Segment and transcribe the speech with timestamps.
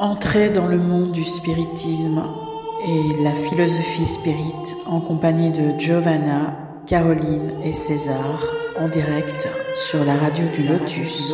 [0.00, 2.24] Entrez dans le monde du spiritisme
[2.84, 8.44] et la philosophie spirit en compagnie de Giovanna, Caroline et César
[8.76, 11.32] en direct sur la radio du Lotus.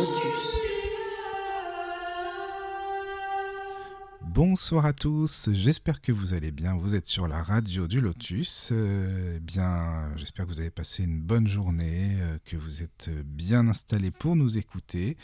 [4.21, 6.75] Bonsoir à tous, j'espère que vous allez bien.
[6.75, 8.69] Vous êtes sur la radio du Lotus.
[8.71, 13.67] Euh, bien, j'espère que vous avez passé une bonne journée, euh, que vous êtes bien
[13.67, 15.17] installés pour nous écouter.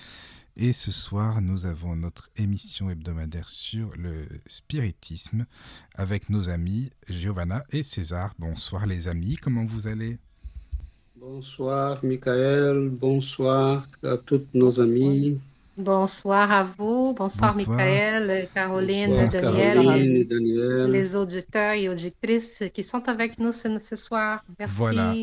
[0.59, 5.45] Et ce soir, nous avons notre émission hebdomadaire sur le spiritisme
[5.93, 8.33] avec nos amis Giovanna et César.
[8.39, 10.17] Bonsoir les amis, comment vous allez?
[11.15, 15.39] Bonsoir Michael, bonsoir à tous nos amis.
[15.77, 17.77] Bonsoir à vous, bonsoir, Bonsoir.
[17.77, 20.91] Michael, Caroline, Bonsoir, Daniel, Caroline et Daniel.
[20.91, 24.43] les auditeurs et auditrices qui sont avec nous ce, ce soir.
[24.57, 24.75] Merci.
[24.75, 25.13] Voilà.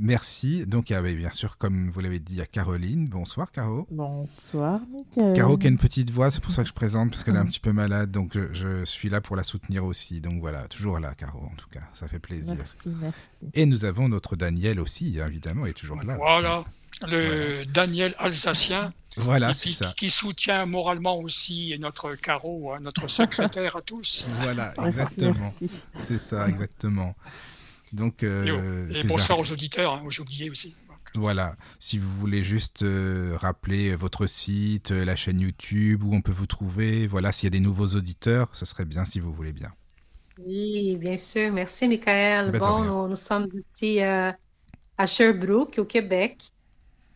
[0.00, 0.66] Merci.
[0.66, 3.06] Donc, il y avait bien sûr, comme vous l'avez dit, il y a Caroline.
[3.06, 3.86] Bonsoir Caro.
[3.90, 5.36] Bonsoir, Michael.
[5.36, 7.40] Caro qui a une petite voix, c'est pour ça que je présente, parce qu'elle est
[7.40, 10.20] un petit peu malade, donc je, je suis là pour la soutenir aussi.
[10.22, 12.54] Donc voilà, toujours là, Caro, en tout cas, ça fait plaisir.
[12.56, 13.46] Merci, merci.
[13.54, 16.16] Et nous avons notre Daniel aussi, évidemment, il est toujours là.
[16.16, 16.64] Voilà,
[17.06, 19.92] le Daniel alsacien Voilà, c'est qui, ça.
[19.96, 24.26] qui soutient moralement aussi notre Caro, hein, notre secrétaire à tous.
[24.40, 25.52] Voilà, exactement.
[25.98, 27.14] C'est ça, exactement.
[27.92, 30.76] Donc, Et, euh, et bonsoir aux auditeurs, hein, j'ai oublié aussi.
[31.14, 36.20] Voilà, si vous voulez juste euh, rappeler votre site, euh, la chaîne YouTube, où on
[36.22, 39.32] peut vous trouver, voilà, s'il y a des nouveaux auditeurs, ce serait bien si vous
[39.32, 39.72] voulez bien.
[40.46, 41.52] Oui, bien sûr.
[41.52, 42.52] Merci, Michael.
[42.52, 44.32] Ben, bon, nous, nous sommes ici euh,
[44.98, 46.38] à Sherbrooke, au Québec.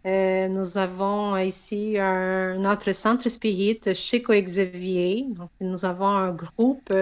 [0.06, 5.27] Euh, nous avons ici un, notre centre spirit chez Coexavier.
[5.30, 6.92] Donc, nous avons un groupe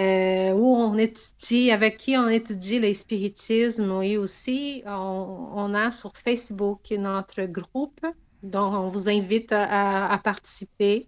[0.00, 6.16] euh, où on étudie, avec qui on étudie les spiritismes et aussi on, a sur
[6.16, 8.00] Facebook notre groupe.
[8.42, 11.06] Donc, on vous invite à, participer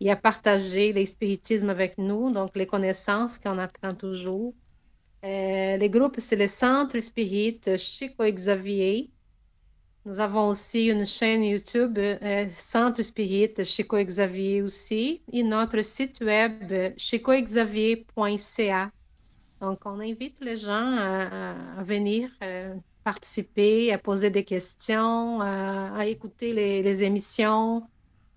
[0.00, 4.54] et à partager les spiritismes avec nous, donc les connaissances qu'on apprend toujours.
[5.24, 9.10] Euh, les groupes, c'est le Centre Spirit chez Xavier.
[10.06, 16.20] Nous avons aussi une chaîne YouTube, euh, Centre Spirit chez Xavier aussi, et notre site
[16.22, 18.90] web checoexavier.ca.
[19.60, 22.74] Donc, on invite les gens à, venir euh,
[23.04, 27.82] participer, à poser des questions, à, écouter les, les émissions,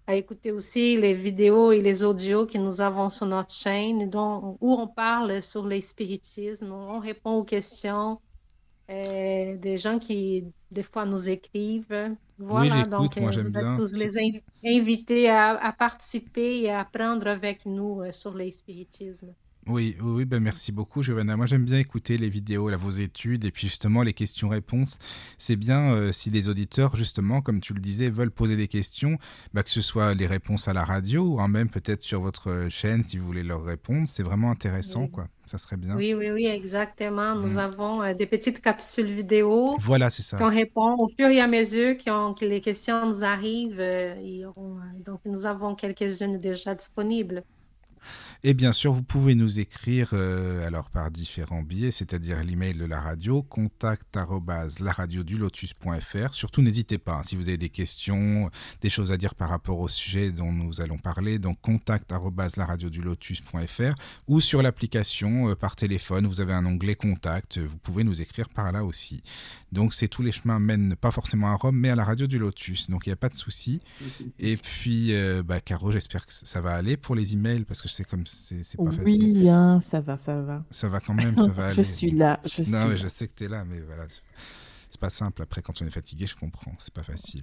[0.06, 4.57] à écouter aussi les vidéos et les audios que nous avons sur notre chaîne, dont,
[4.59, 8.19] où on parle sur les spiritismes, on répond aux questions
[8.94, 12.16] euh, des gens qui, des fois, nous écrivent.
[12.38, 16.70] Voilà, j'écoute, donc moi, euh, vous êtes tous les inv- invités à, à participer et
[16.72, 19.34] à apprendre avec nous euh, sur les spiritismes.
[19.66, 21.38] Oui, oui, oui, ben merci beaucoup, Giovanna.
[21.38, 24.98] Moi, j'aime bien écouter les vidéos, là, vos études, et puis justement les questions-réponses.
[25.38, 29.18] C'est bien euh, si les auditeurs, justement, comme tu le disais, veulent poser des questions,
[29.54, 32.68] bah, que ce soit les réponses à la radio, ou hein, même peut-être sur votre
[32.70, 34.06] chaîne, si vous voulez leur répondre.
[34.06, 35.12] C'est vraiment intéressant, Oui.
[35.12, 35.28] quoi.
[35.46, 35.96] Ça serait bien.
[35.98, 37.36] Oui, oui, oui, exactement.
[37.36, 37.58] Nous Mm.
[37.58, 40.38] avons euh, des petites capsules vidéo Voilà, c'est ça.
[40.38, 43.80] qu'on répond au fur et à mesure qu'on- que les questions nous arrivent.
[43.80, 47.44] euh, et on- donc, nous avons quelques-unes déjà disponibles.
[48.46, 52.84] Et bien sûr, vous pouvez nous écrire euh, alors par différents biais, c'est-à-dire l'email de
[52.84, 54.20] la radio, contact.
[56.34, 59.80] Surtout, n'hésitez pas, hein, si vous avez des questions, des choses à dire par rapport
[59.80, 62.14] au sujet dont nous allons parler, donc contact
[64.28, 68.50] ou sur l'application euh, par téléphone, vous avez un onglet contact, vous pouvez nous écrire
[68.50, 69.24] par là aussi.
[69.74, 72.38] Donc, c'est tous les chemins mènent pas forcément à Rome, mais à la radio du
[72.40, 73.82] Lotus, donc il n'y a pas de souci.
[74.40, 77.90] Et puis, euh, bah, Caro, j'espère que ça va aller pour les emails, parce que
[77.90, 79.38] sais comme c'est c'est pas facile.
[79.38, 80.64] Oui, hein, ça va, ça va.
[80.70, 81.76] Ça va quand même, ça va aller.
[81.76, 82.96] Je suis là, je suis Non, mais là.
[82.98, 84.06] je sais que tu es là, mais voilà.
[84.10, 84.22] c'est-
[84.90, 85.42] C'est pas simple.
[85.42, 86.76] Après, quand on est fatigué, je comprends.
[86.78, 87.42] C'est pas facile.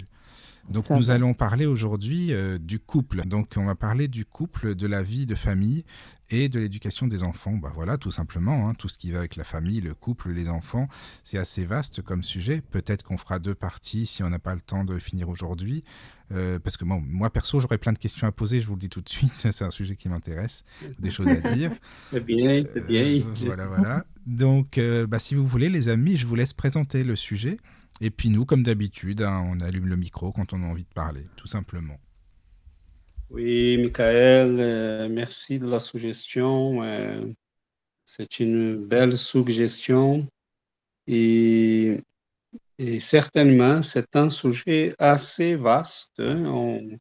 [0.69, 1.15] Donc, Ça nous va.
[1.15, 3.23] allons parler aujourd'hui euh, du couple.
[3.27, 5.85] Donc, on va parler du couple, de la vie de famille
[6.31, 7.53] et de l'éducation des enfants.
[7.53, 8.69] Bah voilà, tout simplement.
[8.69, 10.89] hein, tout ce qui va avec la famille, le couple, les enfants.
[11.25, 12.63] C'est assez vaste comme sujet.
[12.71, 15.85] Peut-être qu'on fera deux parties si on n'a pas le temps de finir aujourd'hui.
[16.33, 18.61] Euh, parce que bon, moi, perso, j'aurais plein de questions à poser.
[18.61, 19.33] Je vous le dis tout de suite.
[19.37, 20.65] C'est un sujet qui m'intéresse.
[20.99, 21.73] Des choses à dire.
[22.13, 23.05] Bien, bien.
[23.05, 24.05] Euh, voilà, voilà.
[24.27, 27.59] Donc, euh, bah, si vous voulez, les amis, je vous laisse présenter le sujet.
[28.01, 30.95] Et puis nous, comme d'habitude, hein, on allume le micro quand on a envie de
[30.95, 31.99] parler, tout simplement.
[33.31, 36.83] Oui, Michael, euh, merci de la suggestion.
[36.83, 37.33] euh,
[38.05, 40.27] c'est une belle suggestion
[41.07, 42.03] et,
[42.99, 46.13] certainement c'est un sujet assez vaste.
[46.19, 46.45] hein.
[46.47, 46.99] On,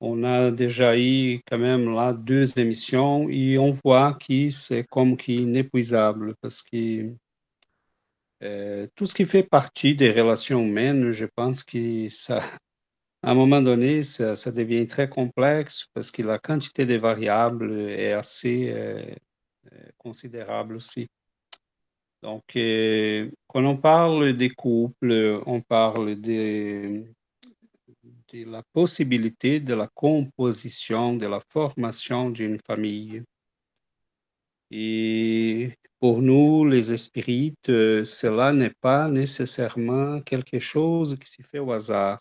[0.00, 5.16] on a déjà eu quand même là deux émissions et on voit que c'est comme
[5.16, 7.14] qui inépuisable parce que
[8.42, 12.42] euh, tout ce qui fait partie des relations humaines, je pense que ça,
[13.22, 18.12] à un moment donné, ça, devient très complexe parce que la quantité de variables est
[18.12, 19.14] assez euh,
[19.98, 21.08] considérable aussi.
[22.22, 27.04] Donc, euh, quand on parle des couples, on parle de,
[28.32, 33.22] de la possibilité de la composition, de la formation d'une famille.
[34.70, 41.58] Et pour nous, les spirites, euh, cela n'est pas nécessairement quelque chose qui se fait
[41.58, 42.20] au hasard.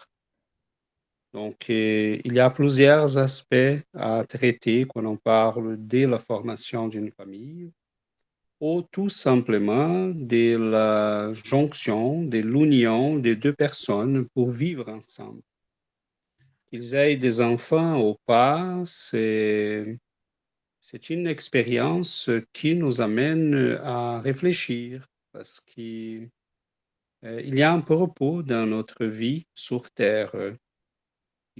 [1.34, 6.88] Donc, euh, il y a plusieurs aspects à traiter quand on parle de la formation
[6.88, 7.72] d'une famille
[8.60, 15.42] ou tout simplement de la jonction, de l'union des deux personnes pour vivre ensemble.
[16.68, 20.00] Qu'ils aient des enfants ou pas, c'est,
[21.10, 26.30] une expérience qui nous amène à réfléchir parce qu'il
[27.24, 30.36] euh, y a un propos dans notre vie sur Terre.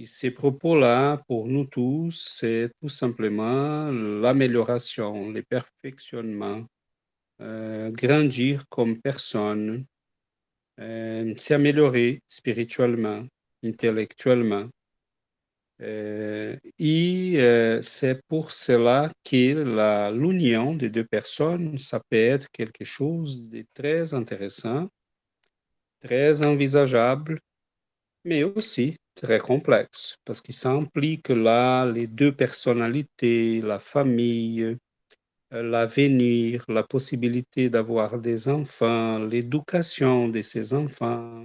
[0.00, 6.64] Et ces propos-là, pour nous tous, c'est tout simplement l'amélioration, le perfectionnement,
[7.42, 9.84] euh, grandir comme personne,
[10.80, 13.26] euh, s'améliorer spirituellement,
[13.62, 14.70] intellectuellement.
[15.82, 17.34] Euh, et
[17.82, 24.14] c'est pour cela que l'union des deux personnes, ça peut être quelque chose de très
[24.14, 24.88] intéressant,
[26.00, 27.38] très envisageable,
[28.24, 34.62] mais aussi très complexe, parce que ça implique là les deux personnalités, la famille,
[35.52, 41.44] euh, l'avenir, la possibilité d'avoir des enfants, l'éducation de ces enfants,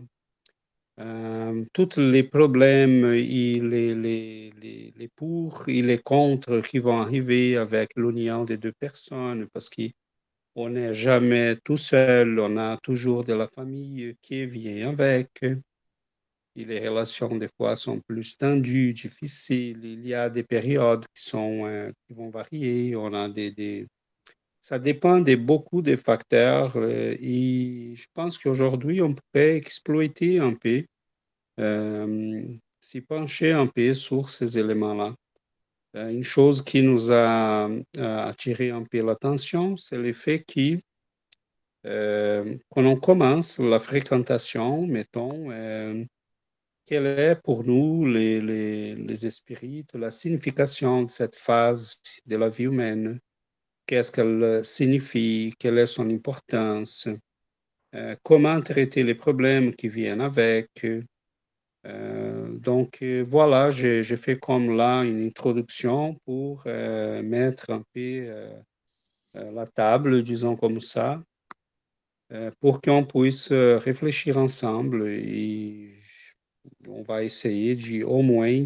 [0.99, 7.01] euh, tous les problèmes et les, les, les, les, pour et les contre qui vont
[7.01, 13.25] arriver avec l'union des deux personnes, parce qu'on n'est jamais tout seul, on a toujours
[13.25, 15.43] de la famille qui vient avec.
[16.55, 19.83] Les relations, des fois, sont plus tendues, difficiles.
[19.83, 22.95] Il y a des périodes qui, sont, euh, qui vont varier.
[22.95, 23.87] On a des, des,
[24.61, 30.53] ça dépend de beaucoup de facteurs euh, et je pense qu'aujourd'hui, on pourrait exploiter un
[30.53, 30.85] peu,
[31.59, 32.45] euh,
[32.79, 35.13] s'y pencher un peu sur ces éléments-là.
[35.93, 37.69] Une chose qui nous a
[38.03, 40.77] attiré un peu l'attention, c'est le fait que
[42.69, 45.49] quand on commence la fréquentation, mettons,
[46.85, 52.49] quelle est pour nous, les, les, les esprits, la signification de cette phase de la
[52.49, 53.19] vie humaine?
[53.87, 57.07] Qu'est-ce qu'elle euh, signifie, quelle est son importance,
[57.93, 60.69] euh, comment traiter les problèmes qui viennent avec?
[61.85, 68.27] Euh, donc voilà, j'ai fait comme là une introduction pour mettre un peu
[69.33, 71.21] la table, disons comme ça,
[72.59, 75.91] pour qu'on puisse réfléchir ensemble et
[76.87, 78.65] on va essayer de au moins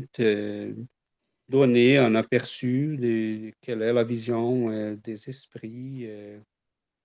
[1.49, 6.39] donner un aperçu de quelle est la vision euh, des esprits, euh,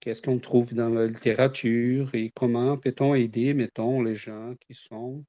[0.01, 5.25] qu'est-ce qu'on trouve dans la littérature et comment peut-on aider, mettons, les gens qui sont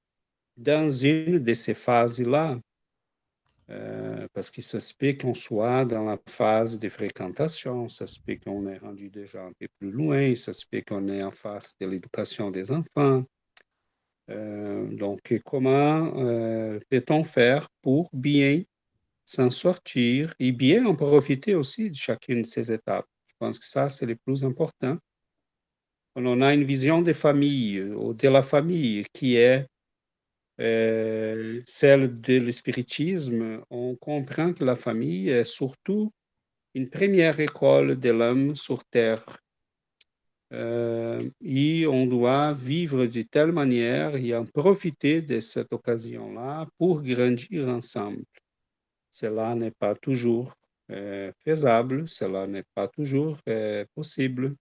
[0.57, 2.59] dans une de ces phases-là.
[3.71, 4.77] Euh, parce qu'il se
[5.17, 9.67] qu'on soit dans la phase de fréquentation, ça se qu'on est rendu déjà un peu
[9.79, 13.23] plus loin, ça se qu'on est en phase de l'éducation des enfants.
[14.27, 16.11] Donc, comment
[16.89, 18.63] peut-on faire pour bien
[19.25, 23.07] s'en sortir et bien en profiter aussi de chacune de ces étapes?
[23.27, 24.97] Je pense que ça, c'est le plus important.
[26.15, 29.67] On a une vision des familles ou de la famille qui est
[30.61, 33.61] euh, celle de l'espiritisme.
[33.69, 36.13] On comprend que la famille est surtout
[36.73, 39.23] une première école de l'homme sur Terre.
[40.55, 47.01] Euh, et on doit vivre de telle manière et en profiter de cette occasion-là pour
[47.03, 48.23] grandir ensemble.
[49.11, 50.53] Cela n'est pas toujours
[50.91, 54.55] euh, faisable, cela n'est pas toujours euh, possible.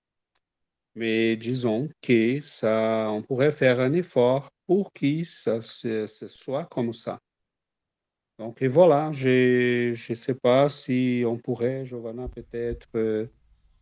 [0.97, 6.93] Mais disons que ça, on pourrait faire un effort pour que ça ce, soit comme
[6.93, 7.21] ça.
[8.41, 13.29] Donc, et voilà, je ne sais pas si on pourrait, Giovanna, peut-être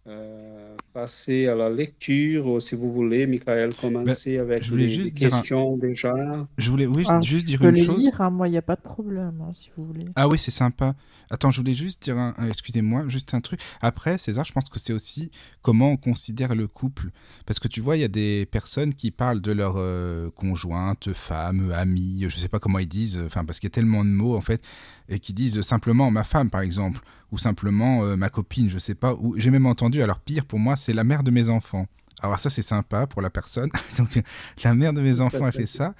[0.06, 4.86] euh, euh, passer à la lecture, ou si vous voulez, Michael, commencer ben, avec les,
[4.86, 6.12] les questions déjà.
[6.58, 7.98] Je voulais oui, ah, juste dire une chose.
[7.98, 10.04] Lire, hein, moi, il n'y a pas de problème, hein, si vous voulez.
[10.16, 10.94] Ah oui, c'est sympa.
[11.30, 12.34] Attends, je voulais juste dire, un...
[12.46, 13.60] excusez-moi, juste un truc.
[13.80, 15.30] Après, César, je pense que c'est aussi
[15.62, 17.10] comment on considère le couple.
[17.46, 21.12] Parce que tu vois, il y a des personnes qui parlent de leur euh, conjointe,
[21.14, 24.10] femme, amie, je sais pas comment ils disent, enfin, parce qu'il y a tellement de
[24.10, 24.62] mots, en fait,
[25.08, 28.94] et qui disent simplement ma femme, par exemple ou simplement euh, ma copine, je sais
[28.94, 29.14] pas.
[29.14, 31.86] Ou j'ai même entendu, alors pire pour moi, c'est la mère de mes enfants.
[32.20, 33.70] Alors ça c'est sympa pour la personne.
[33.96, 34.22] Donc
[34.62, 35.94] la mère de mes enfants a fait ça.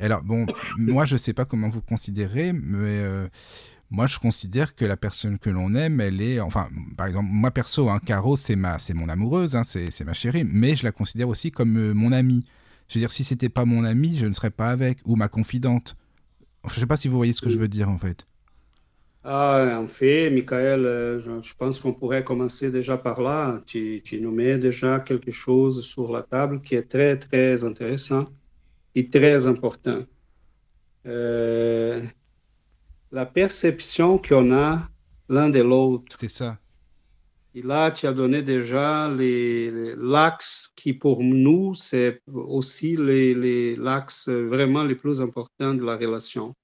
[0.00, 0.46] Alors, bon,
[0.76, 3.28] moi, je sais pas comment vous considérez, mais euh,
[3.90, 7.50] moi, je considère que la personne que l'on aime, elle est, enfin, par exemple, moi
[7.50, 10.92] perso, hein, Caro, c'est ma, c'est mon amoureuse, hein, c'est ma chérie, mais je la
[10.92, 12.44] considère aussi comme euh, mon amie.
[12.88, 15.28] Je veux dire, si c'était pas mon amie, je ne serais pas avec, ou ma
[15.28, 15.96] confidente.
[16.72, 18.27] Je sais pas si vous voyez ce que je veux dire, en fait.
[19.30, 23.60] Ah, en fait, Michael, euh, je, pense qu'on pourrait commencer déjà par là.
[23.66, 28.26] Tu, tu, nous mets déjà quelque chose sur la table qui est très, très intéressant
[28.94, 30.02] et très important.
[31.04, 32.02] Euh,
[33.12, 34.88] la perception qu'on a
[35.28, 36.16] l'un de l'autre.
[36.18, 36.58] C'est ça.
[37.54, 44.96] Et là, tu as donné déjà l'axe qui, pour nous, c'est aussi l'axe vraiment le
[44.96, 46.54] plus important de la relation.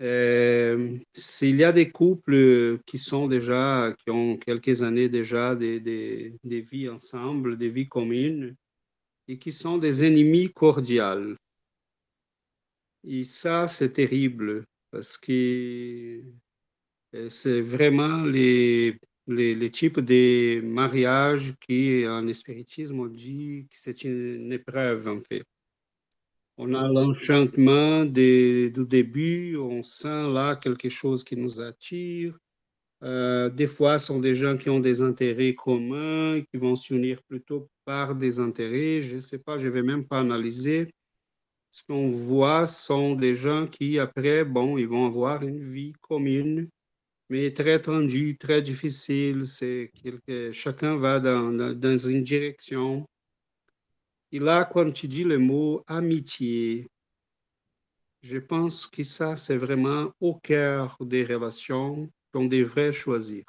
[0.00, 5.80] Euh, s'il y a des couples qui sont déjà, qui ont quelques années déjà des,
[5.80, 8.54] des, des vies ensemble, des vies communes,
[9.26, 11.34] et qui sont des ennemis cordiaux.
[13.06, 16.22] Et ça, c'est terrible parce que
[17.14, 24.04] euh, c'est vraiment les, les, types de mariages qui, en spiritisme, on dit que c'est
[24.04, 25.44] une épreuve, en fait.
[26.60, 32.36] On a l'enchantement du début, on sent là quelque chose qui nous attire.
[33.04, 37.22] Euh, des fois, ce sont des gens qui ont des intérêts communs, qui vont s'unir
[37.22, 39.00] plutôt par des intérêts.
[39.00, 40.88] Je ne sais pas, je ne vais même pas analyser.
[41.70, 46.68] Ce qu'on voit sont des gens qui, après, bon, ils vont avoir une vie commune,
[47.28, 49.46] mais très tendue, très difficile.
[49.46, 49.92] C'est
[50.26, 53.06] que chacun va dans, dans une direction.
[54.30, 56.88] Et là, quand tu dis le mot amitié,
[58.22, 63.44] je pense que ça, c'est vraiment au cœur des relations qu'on devrait choisir.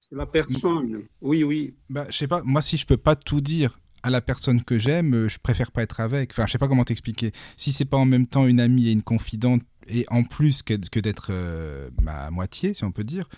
[0.00, 1.04] C'est la personne.
[1.20, 1.74] Oui, oui.
[1.88, 4.78] Bah, je sais pas, moi, si je peux pas tout dire à la personne que
[4.78, 6.30] j'aime, je préfère pas être avec.
[6.32, 7.32] Enfin, je sais pas comment t'expliquer.
[7.56, 11.00] Si c'est pas en même temps une amie et une confidente, et en plus que,
[11.00, 13.28] d'être euh, ma moitié, si on peut dire,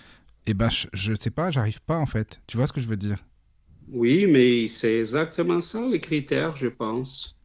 [0.47, 2.40] eh ben, je, je sais pas, j'arrive pas en fait.
[2.47, 3.19] Tu vois ce que je veux dire?
[3.89, 7.37] Oui, mais c'est exactement ça les critères, je pense.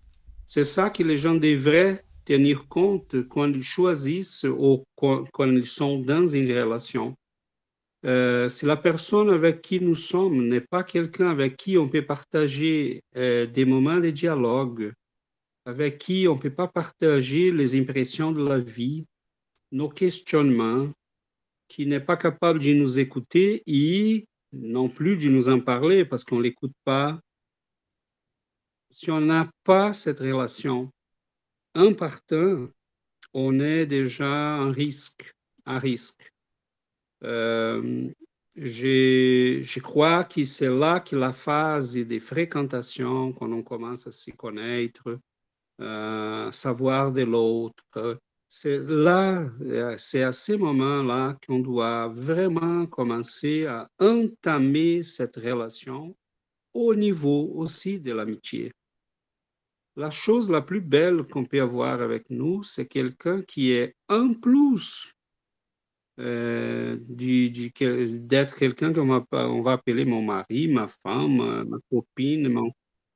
[0.46, 6.00] C'est ça que les gens devraient tenir compte quand ils choisissent ou quand, ils sont
[6.00, 7.16] dans une relation.
[8.06, 12.06] Euh, si la personne avec qui nous sommes n'est pas quelqu'un avec qui on peut
[12.06, 14.94] partager euh, des moments de dialogue,
[15.66, 19.06] avec qui on ne peut pas partager les impressions de la vie,
[19.72, 20.88] nos questionnements,
[21.68, 26.24] qui n'est pas capable de nous écouter et non plus de nous en parler parce
[26.24, 27.20] qu'on ne l'écoute pas.
[28.90, 30.90] Si on n'a pas cette relation,
[31.76, 32.68] en partant,
[33.34, 35.34] on est déjà en risque,
[35.66, 36.32] à risque.
[37.24, 38.10] Euh,
[38.56, 44.32] je, crois que c'est là que la phase de fréquentation, quand on commence à s'y
[44.32, 45.20] connaître,
[45.82, 53.66] euh, savoir de l'autre, c'est là, euh, c'est à ces moments-là qu'on doit vraiment commencer
[53.66, 56.16] à entamer cette relation
[56.74, 58.72] au niveau aussi de l'amitié.
[59.96, 64.34] La chose la plus belle qu'on peut avoir avec nous, c'est quelqu'un qui est en
[64.34, 65.14] plus
[66.20, 72.60] euh, d'être quelqu'un qu'on va, on va appeler mon mari, ma femme, ma copine.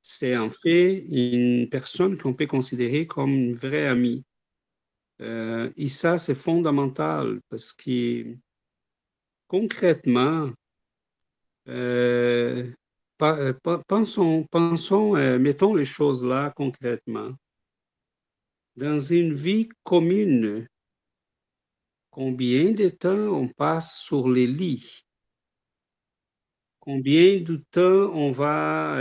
[0.02, 4.24] C'est en fait une personne qu'on peut considérer comme une vraie amie.
[5.22, 8.36] Euh, et ça, c'est fondamental parce que
[9.46, 10.50] concrètement,
[11.68, 12.72] euh,
[13.22, 13.52] euh,
[13.86, 14.48] pensons
[15.38, 17.30] mettons les choses là concrètement.
[18.74, 20.66] Dans une vie commune,
[22.10, 25.04] combien de temps on passe sur les lits?
[26.80, 28.96] Combien de temps on va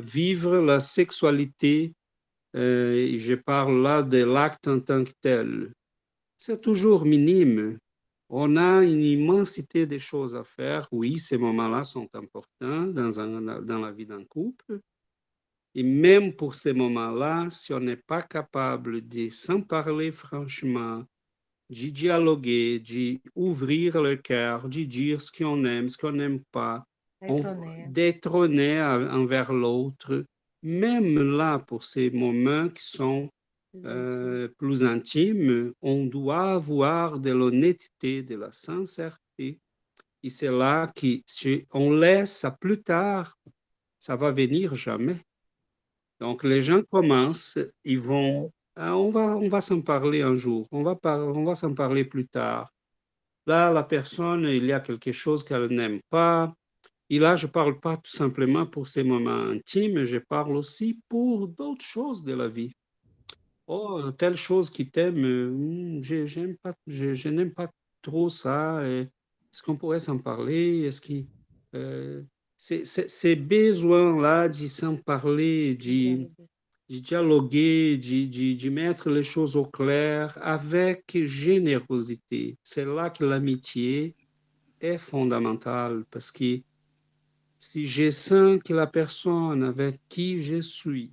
[0.00, 1.92] vivre la sexualité
[2.56, 5.72] euh, je parle là de l'acte en tant que tel.
[6.36, 7.78] C'est toujours minime.
[8.28, 10.88] On a une immensité de choses à faire.
[10.92, 14.80] Oui, ces moments-là sont importants dans, un, dans la vie d'un couple.
[15.74, 21.04] Et même pour ces moments-là, si on n'est pas capable de s'en parler franchement,
[21.70, 26.84] de dialoguer, d'ouvrir le cœur, de dire ce qu'on aime, ce qu'on n'aime pas,
[27.88, 30.24] d'être honnête envers l'autre,
[30.62, 33.30] même là, pour ces moments qui sont
[33.84, 39.60] euh, plus intimes, on doit avoir de l'honnêteté, de la sincérité.
[40.22, 43.38] Et c'est là que si on laisse ça plus tard,
[43.98, 45.16] ça va venir jamais.
[46.18, 50.66] Donc les gens commencent, ils vont, ah, on va, on va s'en parler un jour,
[50.72, 52.72] on va, on va s'en parler plus tard.
[53.46, 56.54] Là, la personne, il y a quelque chose qu'elle n'aime pas,
[57.10, 61.00] Et là, je ne parle pas tout simplement pour ces moments intimes, je parle aussi
[61.08, 62.72] pour d'autres choses de la vie.
[63.66, 67.68] Oh, telle chose qui t'aime, hmm, je, pas, je, n'aime pas
[68.00, 68.84] trop ça.
[68.86, 70.82] Est-ce qu'on pourrait s'en parler?
[70.82, 71.24] Est-ce que
[71.74, 72.22] euh,
[72.56, 76.28] ces besoins-là de s'en parler, de,
[76.88, 82.58] dialoguer, de, mettre les choses au clair avec générosité.
[82.62, 84.14] C'est là que l'amitié
[84.80, 86.60] est fondamentale parce que
[87.62, 91.12] si je sens que la personne avec qui je suis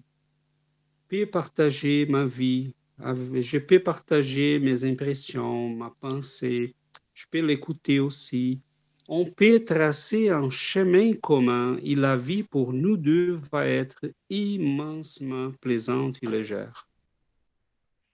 [1.09, 6.73] peut partager ma vie, je peux partager mes impressions, ma pensée,
[7.13, 8.61] je peux l'écouter aussi.
[9.09, 13.99] On peut tracer un chemin commun et la vie pour nous deux va être
[14.29, 16.87] immensement plaisante et légère.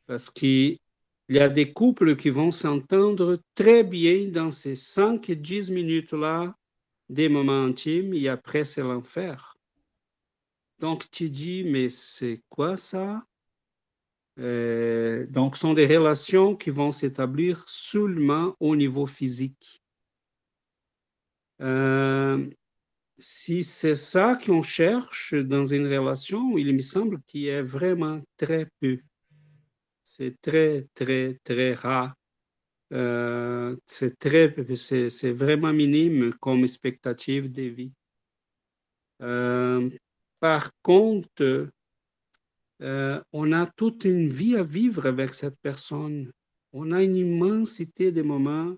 [0.07, 0.79] Parce qu'il
[1.29, 6.55] y a des couples qui vont s'entendre très bien dans ces 5-10 minutes-là
[7.09, 9.55] des moments intimes et après c'est l'enfer.
[10.79, 13.21] Donc tu dis, mais c'est quoi ça?
[14.39, 19.83] Euh, donc, ce sont des relations qui vont s'établir seulement au niveau physique.
[21.61, 22.49] Euh,
[23.19, 28.21] si c'est ça qu'on cherche dans une relation, il me semble qu'il y a vraiment
[28.37, 28.99] très peu.
[30.03, 32.13] C'est très, très, très rare
[32.93, 37.91] euh, c'est très, c'est vraiment minime comme expectative de vie.
[39.21, 39.89] Euh,
[40.39, 41.69] par contre,
[42.81, 46.31] euh, on a toute une vie à vivre avec cette personne.
[46.71, 48.75] On a une immensité de moments,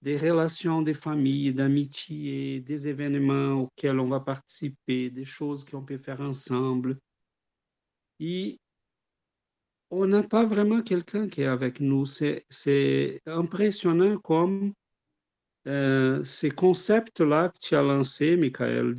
[0.00, 5.98] des relations des familles, d'amitié, des événements auxquels on va participer, des choses qu'on peut
[5.98, 6.98] faire ensemble.
[8.18, 8.58] Et
[9.92, 12.06] on n'a pas vraiment quelqu'un qui est avec nous.
[12.06, 14.72] C'est impressionnant comme
[15.68, 18.94] euh, ces concepts-là que tu as lancés, Michael,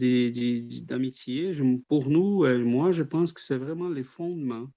[0.85, 1.51] d'amitié,
[1.87, 4.67] pour nous, moi, je pense que c'est vraiment les fondements.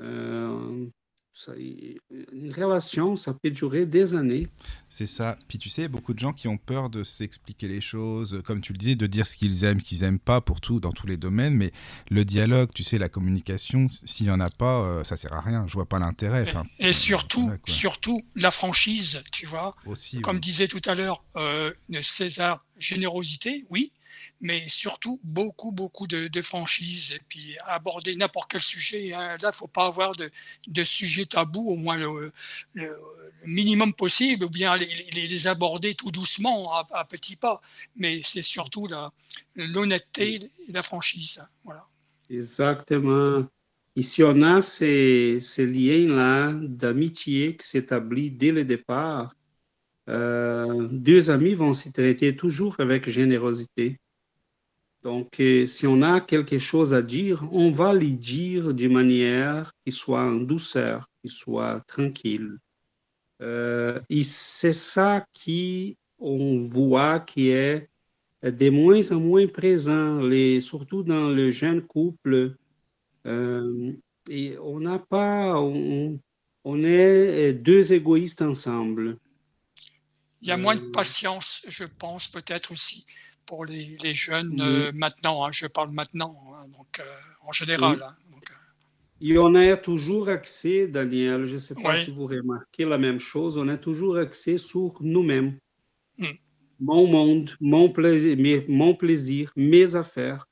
[0.00, 0.86] Euh,
[1.34, 4.48] ça, une relation, ça peut durer des années.
[4.90, 5.38] C'est ça.
[5.48, 8.72] Puis tu sais, beaucoup de gens qui ont peur de s'expliquer les choses, comme tu
[8.72, 11.16] le disais, de dire ce qu'ils aiment, qu'ils n'aiment pas pour tout, dans tous les
[11.16, 11.54] domaines.
[11.54, 11.72] Mais
[12.10, 15.40] le dialogue, tu sais, la communication, s'il n'y en a pas, euh, ça sert à
[15.40, 15.64] rien.
[15.66, 16.44] Je vois pas l'intérêt.
[16.78, 19.72] Et, surtout, surtout la franchise, tu vois.
[19.86, 23.90] Aussi, comme disait tout à l'heure euh, César, générosité, oui
[24.40, 29.12] mais surtout beaucoup, beaucoup de, de franchises et puis aborder n'importe quel sujet.
[29.12, 29.36] Hein.
[29.38, 30.30] Là, il ne faut pas avoir de,
[30.66, 32.32] de sujet tabou, au moins le,
[33.44, 37.60] minimum possible, ou bien les, les, aborder tout doucement, à, petits pas.
[37.96, 38.88] Mais c'est surtout
[39.56, 41.42] l'honnêteté et la franchise.
[41.64, 41.86] Voilà.
[42.30, 43.46] Exactement.
[43.94, 49.34] Ici, on a ces, ces liens-là d'amitié qui s'établissent dès le départ.
[50.08, 53.98] Euh, deux amis vont se traiter toujours avec générosité.
[55.02, 59.72] Donc, euh, si on a quelque chose à dire, on va le dire de manière
[59.84, 62.58] qui soit en douceur, qui soit tranquille.
[63.40, 67.88] Euh, et c'est ça qui on voit qui est
[68.44, 72.54] de moins en moins présent, les, surtout dans le jeune couple.
[73.26, 73.92] Euh,
[74.30, 76.20] et on n'a pas, on,
[76.62, 79.16] on, est deux égoïstes ensemble.
[80.42, 83.04] Il y a moins de patience, je pense, peut-être aussi
[83.52, 85.44] pour les, les jeunes euh, maintenant.
[85.44, 87.02] Hein, je parle maintenant, hein, donc euh,
[87.42, 88.02] en général.
[88.02, 88.54] Hein, donc, euh.
[89.20, 93.18] Et on a toujours accès, Daniel, je ne sais pas si vous remarquez la même
[93.18, 95.58] chose, on a toujours accès sur nous-mêmes.
[96.16, 96.38] Hmm.
[96.80, 100.48] Mon monde, mon plaisir, mes, mon plaisir, mes affaires,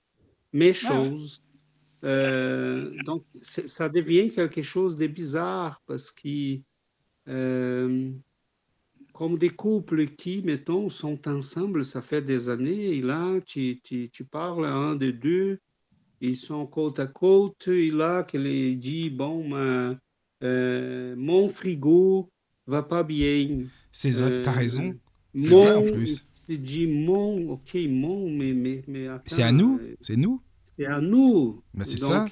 [0.53, 1.43] mes ah choses.
[3.07, 6.59] donc, ça devient quelque chose de bizarre parce que
[9.21, 14.09] comme des couples qui, mettons, sont ensemble, ça fait des années, et là, tu, tu,
[14.09, 15.59] tu parles à un des deux,
[16.23, 19.51] ils sont côte à côte, et là, qu'elle dit, bon,
[20.43, 22.31] euh, mon frigo
[22.67, 23.59] va pas bien.
[23.93, 24.95] C'est euh, t'as raison.
[25.35, 26.27] Mon, vrai, en plus.
[26.49, 30.41] Il dit mon, ok, mon, mais, mais, mais C'est à nous, euh, c'est nous.
[30.73, 31.63] C'est à nous.
[31.75, 32.25] Mais c'est ça.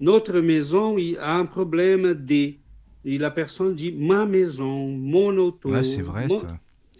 [0.00, 2.59] notre maison il a un problème des
[3.04, 5.72] et la personne dit ma maison, mon auto.
[5.82, 6.58] c'est vrai ça.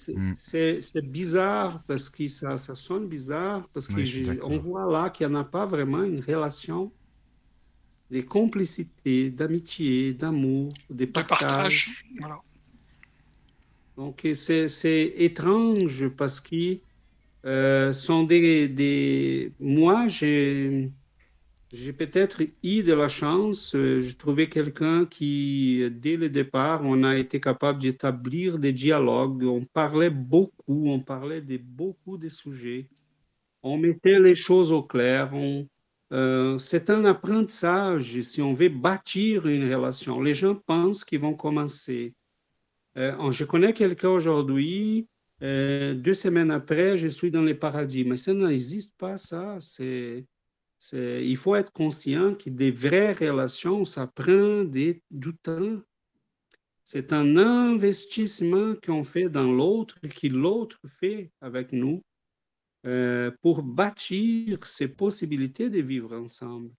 [0.09, 0.33] Mm.
[0.35, 5.41] C'est bizarre parce que ça, ça sonne bizarre parce qu'on voit là qu'il n'y en
[5.41, 6.91] a pas vraiment une relation
[8.11, 12.05] de complicité, d'amitié, d'amour, de partage.
[12.19, 12.39] Voilà.
[13.97, 16.79] Donc c'est étrange parce que
[17.45, 19.53] euh, sont des, des...
[19.61, 20.91] moi j'ai
[21.73, 23.75] j'ai peut-être eu de la chance.
[23.75, 29.45] Euh, j'ai trouvé quelqu'un qui, dès le départ, on a été capable d'établir des dialogues.
[29.45, 32.89] On parlait beaucoup, on parlait de beaucoup de sujets.
[33.63, 35.33] On mettait les choses au clair.
[36.13, 40.21] Euh, c'est un apprentissage si on veut bâtir une relation.
[40.21, 42.15] Les gens pensent qu'ils vont commencer.
[42.97, 45.07] Euh, je connais quelqu'un aujourd'hui,
[45.41, 48.05] deux semaines après, je suis dans les paradis.
[48.05, 49.57] Mais ça n'existe pas, ça.
[49.61, 50.27] C'est
[50.93, 55.83] il faut être conscient que des vraies relations, ça prend du temps.
[56.85, 62.03] C'est un investissement qu'on fait dans l'autre, que l'autre fait avec nous
[62.87, 66.71] euh, pour bâtir ces possibilités de vivre ensemble.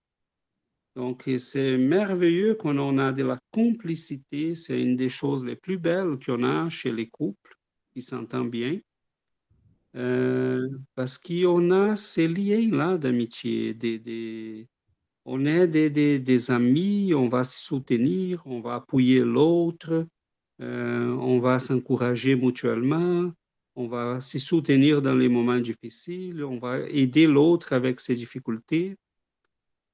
[0.96, 4.54] Donc, c'est merveilleux qu'on en a de la complicité.
[4.54, 7.54] C'est une des choses les plus belles qu'on a chez les couples
[7.94, 8.78] qui s'entendent bien.
[9.94, 13.76] Euh, parce qu'on a ces liens-là d'amitié.
[15.24, 20.06] On est des, des, amis, on va se soutenir, on va appuyer l'autre,
[20.60, 23.30] euh, on va s'encourager mutuellement,
[23.76, 28.96] on va se soutenir dans les moments difficiles, on va aider l'autre avec ses difficultés.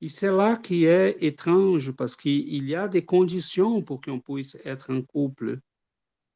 [0.01, 4.57] Et c'est là qui est étrange parce qu'il y a des conditions pour qu'on puisse
[4.65, 5.59] être en couple.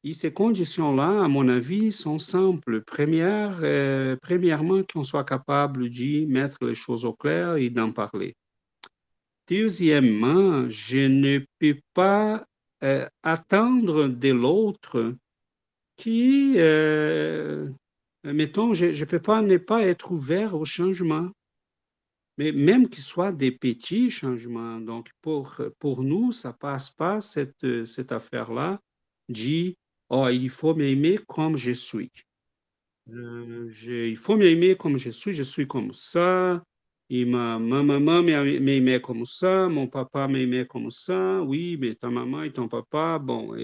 [0.05, 2.81] Et ces conditions-là, à mon avis, sont simples.
[2.81, 8.35] Première, euh, premièrement, qu'on soit capable de mettre les choses au clair et d'en parler.
[9.47, 12.45] Deuxièmement, je ne peux pas
[12.83, 15.15] euh, attendre de l'autre
[15.95, 17.69] qui, euh,
[18.25, 21.29] mettons, je ne peux pas ne pas être ouvert au changement.
[22.37, 24.81] Mais même qu'il soit des petits changements.
[24.81, 28.81] Donc, pour, pour nous, ça passe pas cette, cette affaire-là
[30.15, 32.11] Oh, il faut m'aimer comme je suis.
[33.11, 36.63] Euh, il faut m'aimer comme je suis, je suis comme ça.
[37.09, 41.41] Et ma, maman m'aimait comme ça, mon papa m'aimait comme ça.
[41.41, 43.55] Oui, mais ta maman et ton papa, bon,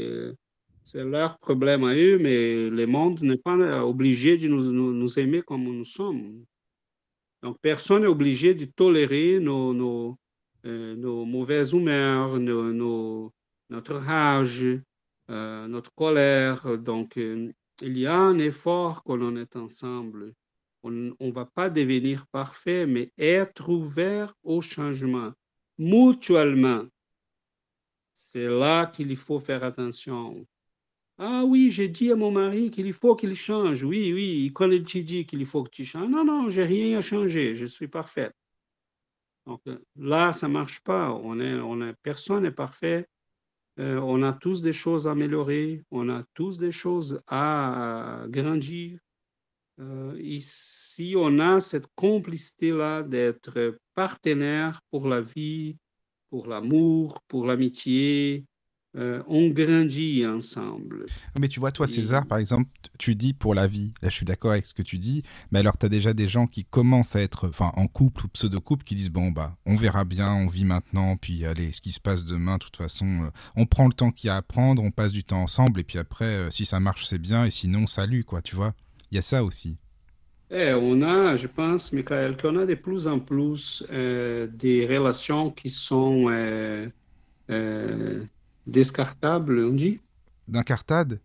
[0.84, 5.44] c'est leur problème à eux, mais le monde n'est pas obligé de nous, nous, aimer
[5.44, 6.44] comme nous sommes.
[7.44, 10.18] Donc, personne n'est obligé de tolérer nos, nos,
[10.66, 13.32] euh, mauvaises humeurs, nos,
[13.70, 14.82] notre rage, euh,
[15.30, 16.78] notre colère.
[16.78, 20.34] Donc, euh, il y a un effort quand on est ensemble.
[20.84, 25.34] On ne va pas devenir parfait, mais être ouvert au changement
[25.78, 26.84] mutuellement.
[28.14, 30.46] C'est là qu'il faut faire attention.
[31.18, 33.84] Ah oui, j'ai dit à mon mari qu'il faut qu'il change.
[33.84, 37.00] Oui, oui, quand il te dit qu'il faut que tu changes, non, non, j'ai rien
[37.00, 38.34] à changer, je suis parfaite.
[39.46, 39.62] Donc
[39.96, 41.12] là, ça marche pas.
[41.12, 43.08] On est, on est, personne n'est parfait.
[43.80, 49.00] Euh, on a tous des choses à améliorer, on a tous des choses à grandir.
[49.80, 55.78] Euh, ici, on a cette complicité-là d'être partenaire pour la vie,
[56.30, 58.46] pour l'amour, pour l'amitié,
[58.98, 61.06] euh, on grandit ensemble.
[61.40, 63.94] Mais tu vois, toi, César, par exemple, tu dis pour la vie.
[64.02, 65.22] Là, je suis d'accord avec ce que tu dis.
[65.52, 68.30] Mais alors, tu as déjà des gens qui commencent à être enfin, en couple ou
[68.30, 71.92] pseudo-couple qui disent Bon, bah, on verra bien, on vit maintenant, puis allez, ce qui
[71.92, 74.42] se passe demain, de toute façon, euh, on prend le temps qu'il y a à
[74.42, 77.46] prendre, on passe du temps ensemble, et puis après, euh, si ça marche, c'est bien,
[77.46, 78.74] et sinon, salut, quoi, tu vois.
[79.12, 79.78] Il y a ça aussi.
[80.50, 85.70] Eh, on a, je pense, Michael, qu'on a de plus en plus des relations qui
[85.70, 86.28] sont
[88.70, 90.00] descartable, on dit
[90.48, 91.20] D'incartade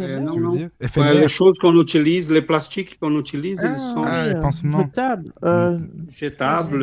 [0.00, 0.70] euh, non, tu veux dire
[1.12, 4.82] Les choses qu'on utilise, les plastiques qu'on utilise, ils ah, sont ah, les pansements.
[4.82, 5.32] jetables.
[5.42, 5.78] Euh...
[6.16, 6.82] Jetables,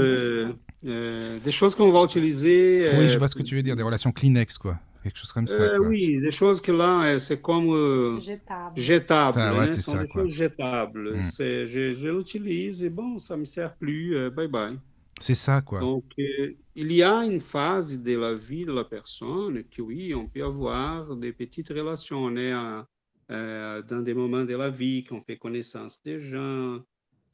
[0.86, 2.90] euh, des choses qu'on va utiliser.
[2.98, 4.80] Oui, je vois ce que tu veux dire, des relations Kleenex, quoi.
[5.02, 5.66] Quelque chose comme ça.
[5.78, 5.88] Quoi.
[5.88, 8.76] Oui, des choses que là, c'est comme jetables.
[8.76, 9.38] Jetables.
[9.40, 10.24] Ah, ouais, c'est ça, des quoi.
[10.24, 11.20] Choses jetables.
[11.20, 11.24] Mm.
[11.40, 14.30] Je, je l'utilise et bon, ça me sert plus.
[14.32, 14.78] bye bye.
[15.20, 15.82] C'est ça, quoi.
[15.82, 20.16] Donc, euh, il y a une phase de la vie de la personne que, oui,
[20.16, 22.24] on peut avoir des petites relations.
[22.24, 22.54] On est
[23.32, 26.80] euh, dans des moments de la vie qu'on fait connaissance des gens.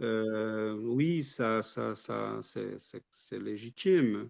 [0.01, 4.29] Euh, oui, ça, ça, ça c'est légitime.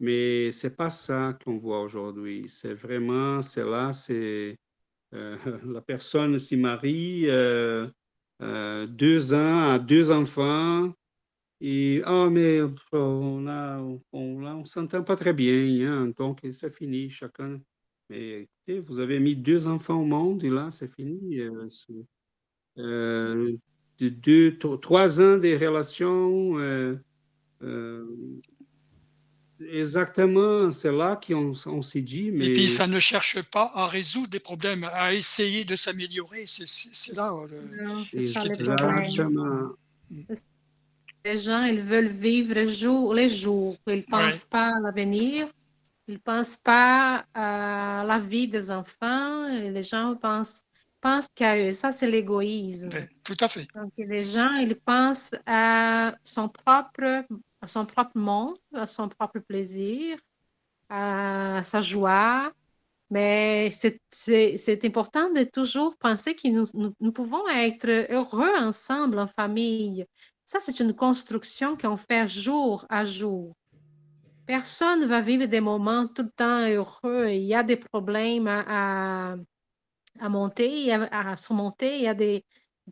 [0.00, 2.46] Mais c'est pas ça qu'on voit aujourd'hui.
[2.48, 4.58] C'est vraiment, c'est là, c'est
[5.12, 7.26] la personne s'y marie,
[8.40, 10.92] deux ans, a deux enfants,
[11.60, 12.60] et, ah, mais
[12.92, 17.60] on a, on, on s'entend pas très bien, hein, donc c'est fini, chacun.
[18.08, 21.38] Mais écoutez, vous avez mis deux enfants au monde et là, c'est fini.
[21.38, 21.68] Euh,
[22.78, 23.52] euh,
[24.00, 26.58] deux, trois ans des relations.
[26.58, 26.96] Euh,
[29.60, 32.30] exactement, c'est là qu'on on, s'est dit.
[32.32, 32.46] Mais...
[32.46, 36.44] Et puis, ça ne cherche pas à résoudre des problèmes, à essayer de s'améliorer.
[36.46, 39.76] C'est là le, Exactement.
[41.24, 43.76] Les gens, ils veulent vivre jour les jours.
[43.86, 45.48] Ils ne pensent pas à l'avenir.
[46.08, 49.46] Ils ne pensent pas à la vie des enfants.
[49.48, 50.62] les gens pensent,
[51.00, 51.72] pensent qu'à eux.
[51.72, 52.90] Ça, c'est l'égoïsme.
[53.22, 53.68] Tout à fait.
[53.74, 57.24] Donc, les gens, ils pensent à son propre,
[57.60, 60.18] à son propre monde, à son propre plaisir,
[60.88, 62.52] à sa joie.
[63.10, 70.06] Mais c'est important de toujours penser que nous, nous, pouvons être heureux ensemble, en famille.
[70.50, 73.54] Ça, c'est une construction qu'on fait jour à jour.
[74.46, 77.28] Personne ne va vivre des moments tout le temps heureux.
[77.28, 79.36] Il y a des problèmes à,
[80.18, 81.98] à, monter, à, surmonter.
[81.98, 82.44] Il y a des,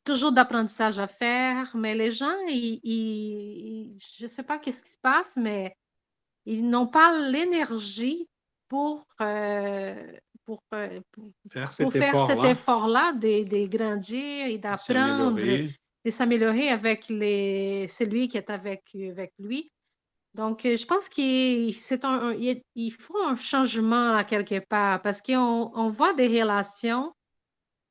[0.04, 1.74] toujours d'apprentissage à faire.
[1.74, 5.74] Mais les gens, ils, je ne sais pas qu'est-ce qui se passe, mais
[6.46, 8.28] ils n'ont pas l'énergie
[8.68, 10.12] pour, euh,
[10.44, 11.00] pour, euh,
[11.50, 15.40] faire cet effort-là de, grandir et d'apprendre,
[16.08, 19.70] de s'améliorer avec les, celui qui est avec, avec lui.
[20.32, 21.74] Donc, euh, je pense qu'il
[22.74, 27.12] il faut un changement à quelque part parce qu'on on voit des relations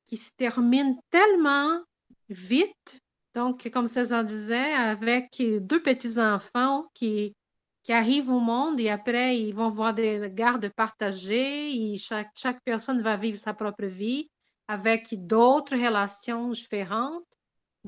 [0.04, 1.80] qui se terminent tellement
[2.28, 2.98] vite.
[3.34, 7.36] Donc, comme César disait, avec deux petits-enfants qui,
[7.84, 12.60] qui arrivent au monde et après, ils vont voir des gardes partagés et chaque, chaque
[12.64, 14.28] personne va vivre sa propre vie
[14.66, 17.27] avec d'autres relations différentes.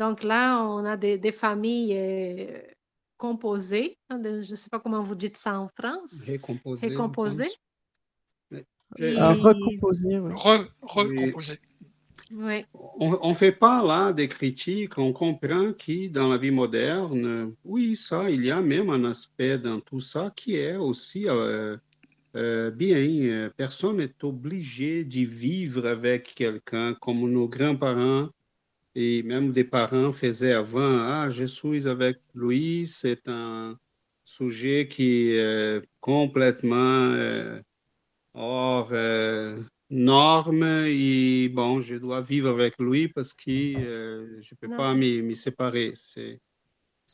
[0.00, 2.58] Donc là, on a des, des familles euh,
[3.18, 3.98] composées.
[4.08, 6.26] Hein, je ne sais pas comment vous dites ça en France.
[6.26, 6.88] Récomposées.
[6.88, 7.50] Récomposées.
[8.98, 10.32] recomposées, oui.
[10.80, 11.58] recomposées.
[12.98, 17.94] On ne fait pas là des critiques, on comprend que dans la vie moderne, oui,
[17.94, 21.76] ça, il y a même un aspect dans tout ça qui est aussi euh,
[22.36, 23.50] euh, bien.
[23.54, 28.30] Personne n'est obligé d'y vivre avec quelqu'un comme nos grands-parents
[28.94, 30.98] et même des parents faisaient avant.
[31.00, 33.76] Ah, je suis avec lui, c'est un
[34.24, 36.76] sujet qui est complètement
[37.12, 37.61] euh,
[38.35, 38.92] hors
[39.90, 44.94] normes et bon, je dois vivre avec lui parce que euh, je ne peux pas
[44.94, 45.92] m'y séparer.
[45.96, 46.40] C'est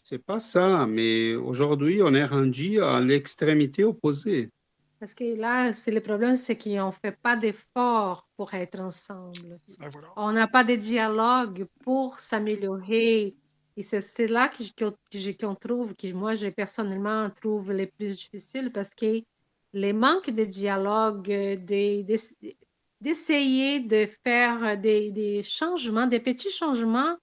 [0.04, 4.50] c'est pas ça, mais aujourd'hui, on est rendu à l'extrémité opposée.
[5.06, 9.60] Parce que là, c'est le problème, c'est qu'on ne fait pas d'efforts pour être ensemble.
[9.78, 13.36] Ben on n'a pas de dialogue pour s'améliorer.
[13.76, 19.22] Et c'est là qu'on trouve, que moi, je personnellement trouve les plus difficiles parce que
[19.74, 22.04] les manques de dialogue, des,
[23.00, 27.14] d'essayer de faire des, changements, des petits changements.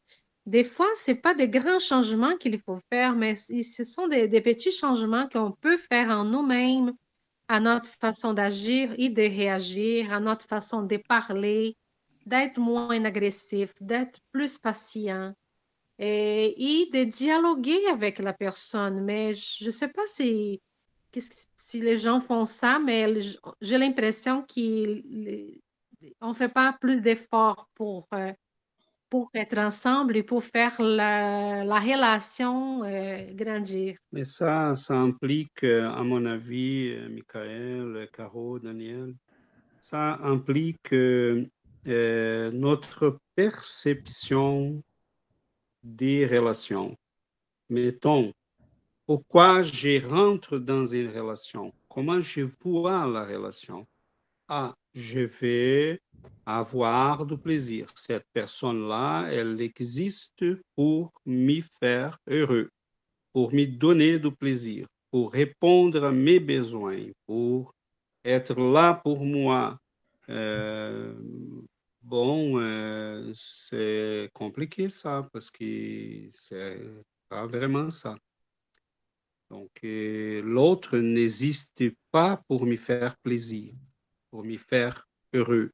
[0.46, 4.40] Des fois, ce n'est pas des grands changements qu'il faut faire, mais ce sont des,
[4.40, 6.94] petits changements qu'on peut faire en nous-mêmes,
[7.48, 11.76] à notre façon d'agir et de réagir, à notre façon de parler,
[12.26, 15.34] d'être moins agressif, d'être plus patient
[16.00, 19.04] et, de dialoguer avec la personne.
[19.04, 20.62] Mais je ne sais pas si,
[21.74, 23.20] les gens font ça, mais
[23.62, 25.62] j'ai l'impression qu'ils
[26.22, 28.34] on ne fait pas plus d'efforts pour, euh,
[29.14, 33.96] pour être ensemble et pour faire la, la relation euh, grandir.
[34.12, 39.14] Mais ça, ça implique, euh, à mon avis, Michael, Caro, Daniel,
[39.80, 40.92] ça implique
[41.86, 44.82] notre perception
[45.84, 46.98] des relations.
[47.70, 48.32] Mettons,
[49.06, 51.72] pourquoi je rentre dans une relation?
[51.88, 53.86] Comment je vois la relation?
[54.48, 56.02] Ah, je vais
[56.46, 57.88] avoir du plaisir.
[57.96, 60.44] Cette personne-là, elle existe
[60.76, 62.70] pour me faire heureux,
[63.32, 67.74] pour me donner du plaisir, pour répondre à mes besoins, pour
[68.24, 69.80] être là pour moi.
[70.30, 71.14] Euh,
[72.02, 76.82] bon, euh, c'est compliqué ça parce que c'est
[77.30, 78.18] pas vraiment ça.
[79.50, 83.74] Donc, euh, l'autre n'existe pas pour me faire plaisir
[84.34, 85.70] pour m'y faire heureux.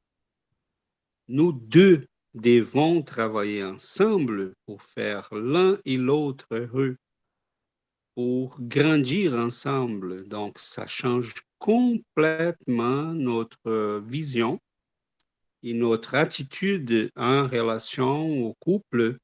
[1.28, 6.98] Nous deux devons travailler ensemble pour faire l'un et l'autre heureux,
[8.14, 10.28] pour grandir ensemble.
[10.28, 14.60] Donc, ça change complètement notre vision
[15.62, 19.16] et notre attitude en relation au couple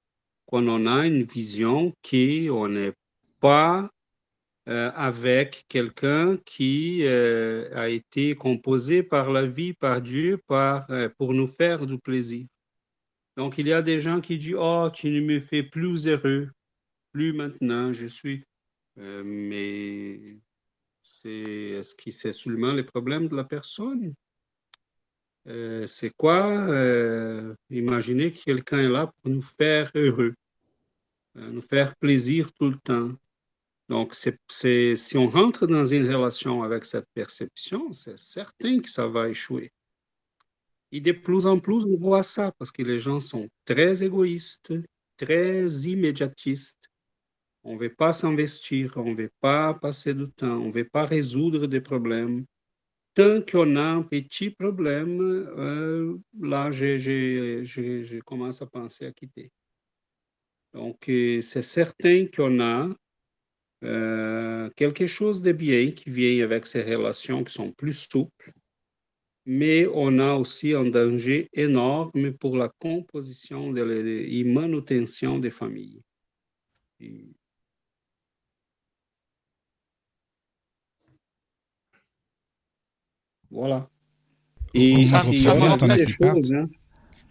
[0.47, 2.95] quand on a une vision qui on n'est
[3.41, 3.91] pas
[4.69, 11.09] euh, avec quelqu'un qui euh, a été composé par la vie, par Dieu, par, euh,
[11.19, 12.49] pour nous faire du plaisir.
[13.37, 16.51] Donc, il y a des gens qui disent, oh, tu ne me fais plus heureux,
[17.13, 18.43] plus maintenant, je suis...
[18.97, 20.37] mais
[21.03, 21.31] c'est,
[21.79, 24.15] est-ce que c'est seulement les problèmes de la personne?
[25.87, 26.45] c'est quoi?
[27.71, 30.35] imaginez que quelqu'un est là pour nous faire heureux.
[31.37, 33.13] nous faire plaisir tout le temps.
[33.89, 39.29] Donc, si on rentre dans une relation avec cette perception, c'est certain que ça va
[39.29, 39.73] échouer.
[40.91, 44.73] Et de plus en plus, on voit ça parce que les gens sont très égoïstes,
[45.17, 46.83] très immédiatistes.
[47.63, 50.89] On ne veut pas s'investir, on ne veut pas passer du temps, on ne veut
[50.89, 52.45] pas résoudre des problèmes.
[53.15, 59.51] Tant qu'on a un petit problème, euh, là, je commence à penser à quitter.
[60.75, 62.89] Donc, euh, c'est certain qu'on a
[63.87, 68.53] euh, quelque chose de bien qui vient avec ces relations qui sont plus souples,
[69.45, 76.03] mais on a aussi un danger énorme pour la composition et manutention des familles.
[83.51, 83.89] Voilà.
[84.75, 85.55] Et, ça, ça,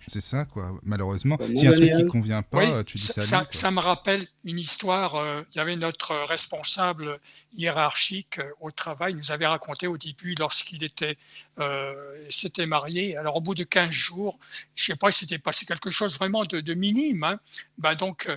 [0.08, 0.72] c'est ça, quoi.
[0.84, 3.22] Malheureusement, si y a un truc qui convient pas, tu dis ça.
[3.22, 5.16] Ça, ça, me rappelle une histoire.
[5.16, 7.20] Euh, il y avait notre responsable
[7.58, 11.18] hiérarchique euh, au travail nous avait raconté au début lorsqu'il était
[11.60, 11.94] euh,
[12.30, 13.18] s'était marié.
[13.18, 14.38] Alors au bout de 15 jours,
[14.76, 17.24] je sais pas, il s'était passé quelque chose vraiment de, minime.
[17.24, 17.40] Hein.
[17.78, 18.30] Ben, donc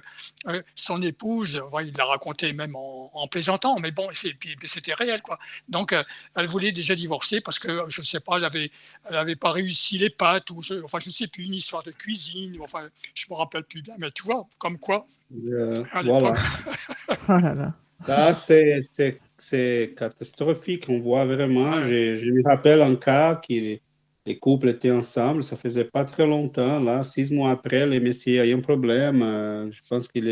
[0.74, 5.38] son épouse, il l'a raconté même en, plaisantant, mais bon, c'était réel quoi.
[5.68, 5.94] Donc
[6.35, 8.70] elle voulait déjà divorcer parce que je ne sais pas, elle avait,
[9.09, 10.14] elle avait pas réussi les
[10.50, 12.57] ou je, enfin je ne sais plus une histoire de cuisine.
[12.62, 15.07] Enfin, je me rappelle plus bien, mais tu vois, comme quoi.
[15.47, 16.35] Euh, voilà.
[18.09, 20.87] oh c'est catastrophique.
[20.88, 21.83] On voit vraiment.
[21.83, 23.81] Je, me rappelle un cas qui
[24.27, 26.81] les couples étaient ensemble, ça faisait pas très longtemps.
[26.81, 29.23] Là, six mois après, le monsieur a eu un problème.
[29.23, 30.29] Euh, je pense qu'il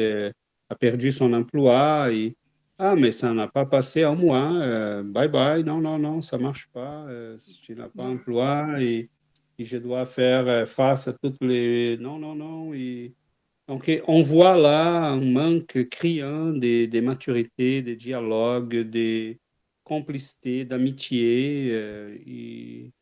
[0.68, 2.12] a perdu son emploi.
[2.12, 2.36] Et,
[2.78, 4.52] ah, mais ça n'a pas passé un mois.
[4.52, 5.64] Euh, bye bye.
[5.64, 7.06] Non, non, non, ça marche pas.
[7.38, 9.08] si tu n'as pas emploi et
[9.58, 11.96] et je dois faire euh, face à toutes les...
[11.98, 12.74] Non, non, non.
[12.74, 13.14] Et...
[13.68, 19.40] Donc, on voit là un manque criant des, des maturités, des dialogues, des
[19.84, 21.68] complicités, d'amitié.
[21.72, 22.92] Euh, et...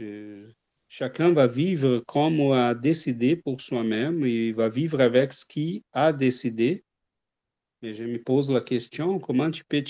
[0.00, 0.50] Euh,
[0.88, 6.12] chacun va vivre comme a décidé pour soi-même, il va vivre avec ce qu'il a
[6.12, 6.84] décidé.
[7.82, 9.82] Mais je me pose la question, comment tu peux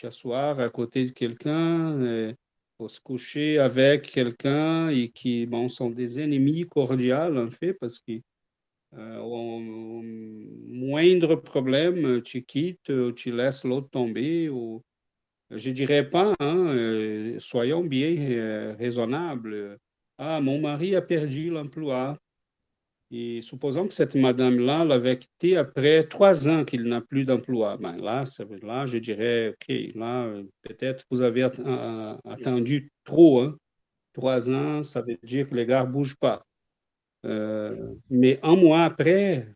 [0.00, 2.34] t'asseoir à côté de quelqu'un
[2.88, 8.20] se coucher avec quelqu'un et qui bon, sont des ennemis cordiaux, en fait, parce que
[8.94, 9.60] euh, au,
[10.68, 14.48] moindre problème, tu quittes, tu laisses l'autre tomber.
[14.48, 14.82] Ou,
[15.50, 19.78] je dirais pas, hein, euh, soyons bien euh, raisonnables.
[20.18, 22.18] Ah, mon mari a perdu l'emploi.
[23.14, 27.76] Et supposons que cette madame-là l'avait quitté après trois ans qu'il n'a plus d'emploi.
[27.76, 28.24] Ben là,
[28.62, 33.40] là, je dirais, OK, là, peut-être vous avez attendu trop.
[33.40, 33.58] Hein.
[34.14, 36.46] Trois ans, ça veut dire que les gars ne bougent pas.
[37.24, 39.46] Euh, mais un mois après,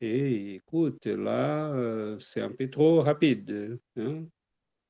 [0.00, 3.78] eh, écoute, là, euh, c'est un peu trop rapide.
[3.96, 4.26] Hein.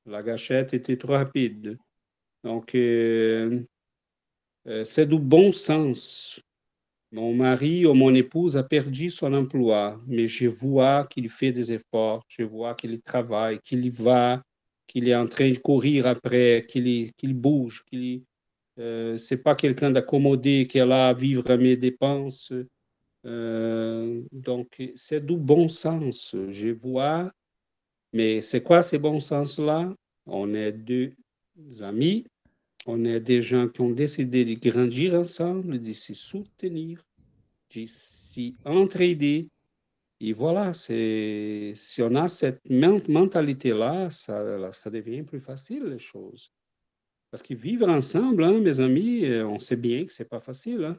[0.04, 1.78] La gâchette était trop rapide.
[2.42, 3.62] Donc, euh,
[4.84, 6.40] c'est du bon sens.
[7.12, 11.72] Mon mari ou mon épouse a perdu son emploi, mais je vois qu'il fait des
[11.72, 14.42] efforts, je vois qu'il travaille, qu'il y va,
[14.86, 18.22] qu'il est en train de courir après, qu'il bouge, qu'il
[18.78, 22.52] euh, c'est pas quelqu'un d'accommodé qui est là à vivre mes dépenses.
[23.24, 26.36] Euh, donc, c'est du bon sens.
[26.48, 27.30] Je vois,
[28.12, 29.92] mais c'est quoi ces bons sens-là?
[30.26, 31.14] On est deux
[31.80, 32.26] amis,
[32.86, 37.02] on est des gens qui ont décidé de grandir ensemble, de se soutenir,
[37.74, 39.48] de s'y entraider.
[40.20, 46.52] Et voilà, si on a cette mentalité-là, ça, ça devient plus facile les choses.
[47.30, 50.40] Parce que vivre ensemble, hein, mes amis, euh, on sait bien que ce n'est pas
[50.40, 50.84] facile.
[50.84, 50.96] Hein.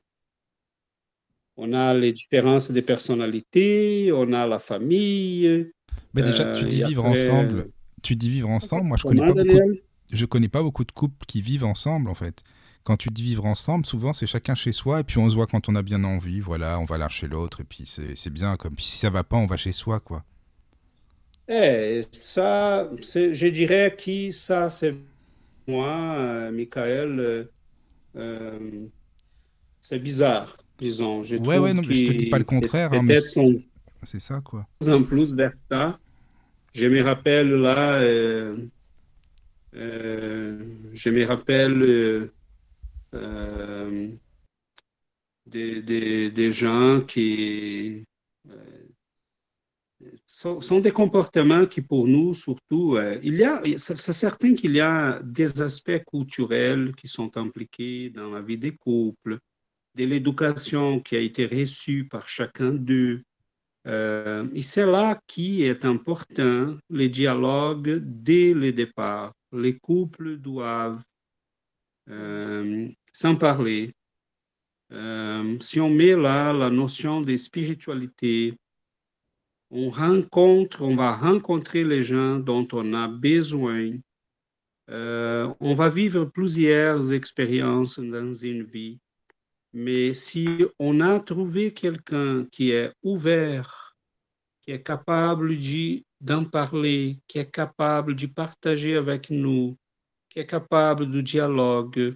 [1.55, 5.71] On a les différences de personnalité, on a la famille.
[6.13, 7.69] Mais déjà, tu dis vivre ensemble.
[8.03, 8.83] Tu dis vivre ensemble.
[8.83, 9.77] Moi, je connais pas beaucoup
[10.11, 12.43] je connais pas beaucoup de couples qui vivent ensemble en fait.
[12.83, 15.47] Quand tu dis vivre ensemble, souvent c'est chacun chez soi et puis on se voit
[15.47, 18.55] quand on a bien envie, voilà, on va l'un chez l'autre et puis c'est bien
[18.55, 18.75] comme.
[18.75, 20.23] Puis si ça va pas, on va chez soi quoi.
[21.49, 24.95] Eh, ça, je dirais que ça c'est
[25.67, 27.43] moi, euh, Michael, euh,
[28.15, 28.87] euh,
[29.81, 31.23] c'est bizarre, disons.
[31.23, 33.05] Je ouais, ouais, non, mais je te dis pas le contraire, hein,
[34.03, 34.65] c'est ça quoi.
[34.87, 35.99] En plus vers ça,
[36.73, 37.99] je me rappelle là.
[39.77, 40.59] Euh,
[40.93, 42.27] je me rappelle euh,
[43.13, 44.09] euh,
[45.45, 48.03] des, gens qui
[50.25, 55.21] sont, des comportements qui, pour nous, surtout, il y a, c'est certain qu'il y a
[55.23, 59.39] des aspects culturels qui sont impliqués dans la vie des couples,
[59.95, 63.23] de l'éducation qui a été reçue par chacun d'eux,
[63.87, 69.33] Euh, et c'est là qui est important, le dialogue dès le départ.
[69.51, 71.03] Les couples doivent
[72.09, 73.93] euh, s'en parler.
[74.91, 78.57] Euh, si on met là la notion de spiritualité,
[79.69, 83.91] on rencontre, on va rencontrer les gens dont on a besoin.
[84.89, 88.99] on va vivre plusieurs expériences dans une vie.
[89.73, 90.47] Mais si
[90.79, 93.95] on a trouvé quelqu'un qui est ouvert,
[94.61, 95.55] qui est capable
[96.19, 99.77] d'en parler, qui est capable de partager avec nous,
[100.29, 102.15] qui est capable du dialogue,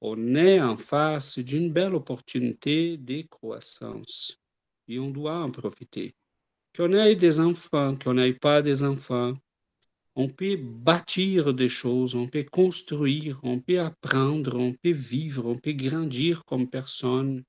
[0.00, 4.38] on est en face d'une belle opportunité de croissance
[4.88, 6.14] et on doit en profiter.
[6.76, 9.34] Qu'on ait des enfants, qu'on n'ait pas des enfants,
[10.14, 15.58] on peut bâtir des choses, on peut construire, on peut apprendre, on peut vivre, on
[15.58, 17.44] peut grandir comme personne,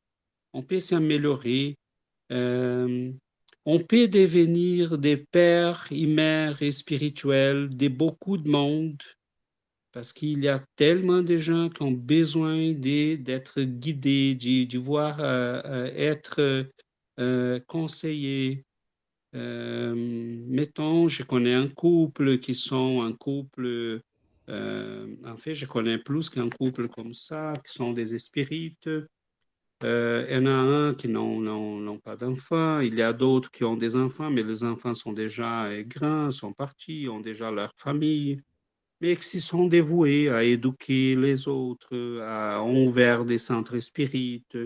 [0.54, 1.78] on peut s'améliorer,
[2.32, 3.12] euh,
[3.70, 9.04] on peut devenir des pères et mères spirituels de beaucoup de monde,
[9.92, 15.62] parce qu'il y a tellement de gens qui ont besoin d'être guidés, de, voir euh,
[15.66, 16.66] euh, être
[17.68, 18.64] conseillés,
[19.36, 19.94] euh,
[20.48, 24.02] mettons, je connais un couple qui sont un couple,
[24.48, 28.90] en fait, je connais plus qu'un couple comme ça, qui sont des spirites.
[29.84, 33.64] Euh, il y en a un qui n'ont pas d'enfants, il y a d'autres qui
[33.64, 38.42] ont des enfants, mais les enfants sont déjà grands, sont partis, ont déjà leur famille,
[39.02, 44.58] mais qui sont dévoués à éduquer les autres, à, ont ouvert des centres spirites,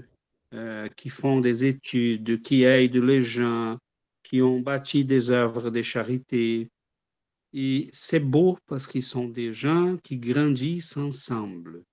[0.95, 3.77] qui font des études, qui aident les gens,
[4.23, 6.69] qui ont bâti des œuvres de charité.
[7.53, 11.83] Et c'est beau parce qu'ils sont des gens qui grandissent ensemble.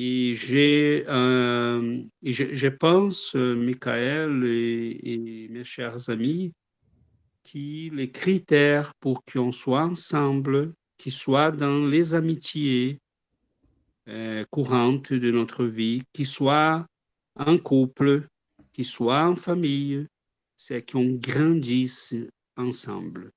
[0.00, 0.32] Et
[1.08, 6.52] euh, je, je, pense, euh, Michael et, mes chers amis,
[7.42, 13.00] que les critères pour qu'on soit ensemble, qu'ils soient dans les amitiés
[14.08, 16.86] euh, courantes de notre vie, qu'ils soient
[17.34, 18.28] en couple,
[18.72, 20.06] qu'ils soient en famille,
[20.56, 22.14] c'est qu'on grandisse
[22.56, 23.32] ensemble.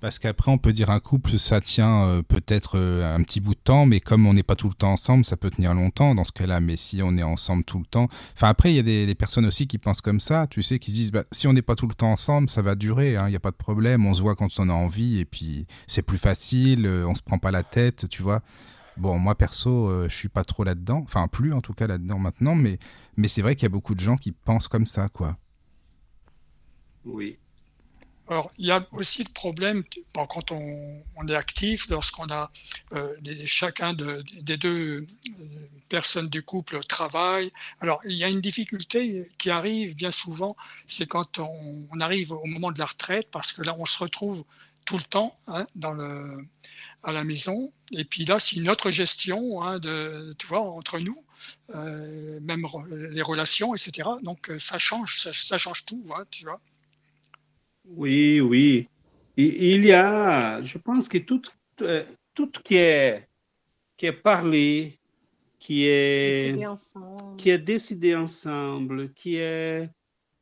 [0.00, 3.54] Parce qu'après, on peut dire un couple, ça tient euh, peut-être euh, un petit bout
[3.54, 6.14] de temps, mais comme on n'est pas tout le temps ensemble, ça peut tenir longtemps
[6.14, 6.60] dans ce cas-là.
[6.60, 8.08] Mais si on est ensemble tout le temps.
[8.34, 10.90] Enfin, après, il y a des, personnes aussi qui pensent comme ça, tu sais, qui
[10.90, 13.26] se disent bah, si on n'est pas tout le temps ensemble, ça va durer, hein,
[13.28, 15.66] il n'y a pas de problème, on se voit quand on a envie, et puis
[15.86, 18.40] c'est plus facile, euh, on se prend pas la tête, tu vois.
[18.96, 22.54] Bon, moi perso, je suis pas trop là-dedans, enfin, plus en tout cas là-dedans maintenant,
[22.54, 22.78] mais,
[23.16, 25.36] mais c'est vrai qu'il y a beaucoup de gens qui pensent comme ça, quoi.
[27.04, 27.38] Oui.
[28.30, 29.82] Alors, il y a aussi le problème,
[30.14, 32.52] quand on, est actif, lorsqu'on a
[32.92, 35.04] euh, chacun des deux euh,
[35.88, 37.50] personnes du couple travaille.
[37.80, 40.56] Alors, il y a une difficulté qui arrive bien souvent,
[40.86, 44.44] c'est quand on, arrive au moment de la retraite, parce que là, on se retrouve
[44.84, 45.66] tout le temps hein,
[47.02, 47.72] à la maison.
[47.90, 51.20] Et puis là, c'est une autre gestion hein, de, tu vois, entre nous.
[51.74, 54.08] Euh, même les relations, etc.
[54.22, 56.60] Donc ça change, ça, change tout, hein, tu vois.
[57.96, 58.88] Oui, oui.
[59.36, 61.42] il y a, je pense que tout,
[61.82, 63.28] euh, tout qui est,
[63.96, 65.00] qui est parlé,
[65.58, 66.56] qui est,
[67.36, 69.90] qui est décidé ensemble, qui est,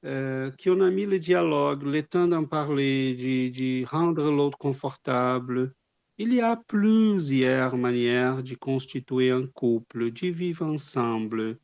[0.04, 5.72] euh, qui on a mis le dialogue, le temps d'en parler, de, rendre l'autre confortable.
[6.18, 11.58] Il y a plusieurs manières de constituer un couple, de vivre ensemble.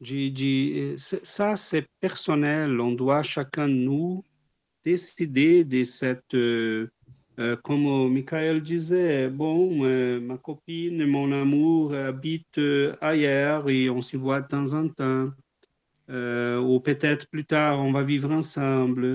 [0.00, 2.80] De, de, ça, c'est personnel.
[2.80, 4.24] On doit chacun de nous
[4.86, 6.88] décider de cette, euh,
[7.40, 12.60] euh, comme Michael disait, bon, euh, ma copine, mon amour habite
[13.00, 15.30] ailleurs et on s'y voit de temps en temps.
[16.68, 19.06] ou peut-être plus tard, on va vivre ensemble.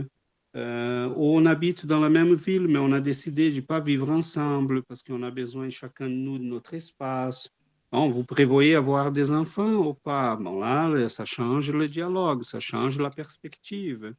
[1.20, 4.10] ou on habite dans la même ville, mais on a décidé de ne pas vivre
[4.10, 7.50] ensemble parce qu'on a besoin chacun de nous de notre espace.
[7.94, 10.36] Bon, vous prévoyez avoir des enfants ou pas?
[10.36, 14.14] Bon, là, ça change le dialogue, ça change la perspective.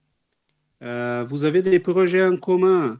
[0.82, 2.98] Euh, vous avez des projets en commun.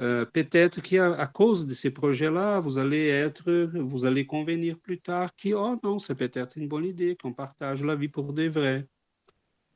[0.00, 5.30] Euh, peut-être qu'à cause de ces projets-là, vous allez être, vous allez convenir plus tard
[5.36, 8.86] que, oh non, c'est peut-être une bonne idée qu'on partage la vie pour des vrais.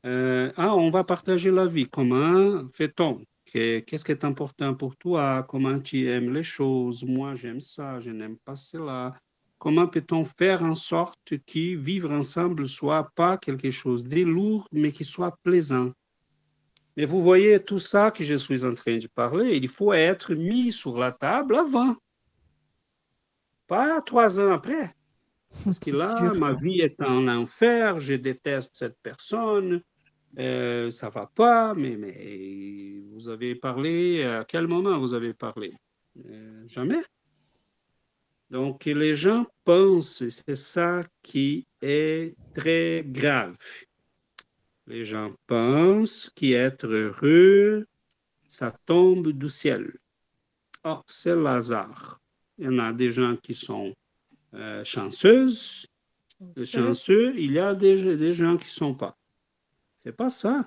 [0.06, 1.88] Euh, ah, on va partager la vie.
[1.88, 3.22] Comment fait-on?
[3.44, 5.44] Qu'est-ce qui est important pour toi?
[5.48, 7.04] Comment tu aimes les choses?
[7.04, 9.14] Moi, j'aime ça, je n'aime pas cela.
[9.58, 14.92] Comment peut-on faire en sorte que vivre ensemble soit pas quelque chose de lourd, mais
[14.92, 15.92] qui soit plaisant?
[16.98, 20.34] Mais vous voyez, tout ça que je suis en train de parler, il faut être
[20.34, 21.94] mis sur la table avant.
[23.68, 24.96] Pas trois ans après.
[25.62, 29.80] Parce que là, ma vie est en enfer, je déteste cette personne,
[30.40, 35.74] euh, ça va pas, mais, mais vous avez parlé, à quel moment vous avez parlé?
[36.26, 37.04] Euh, Jamais.
[38.50, 43.56] Donc, les gens pensent, c'est ça qui est très grave.
[44.88, 47.86] Les gens pensent qu'être heureux,
[48.46, 49.92] ça tombe du ciel.
[50.82, 52.22] Oh, c'est le hasard.
[52.56, 53.94] Il y en a des gens qui sont
[54.54, 55.86] euh, chanceuses,
[56.64, 57.34] chanceux.
[57.36, 59.14] Il y a des, des gens qui ne sont pas.
[59.94, 60.66] C'est pas ça.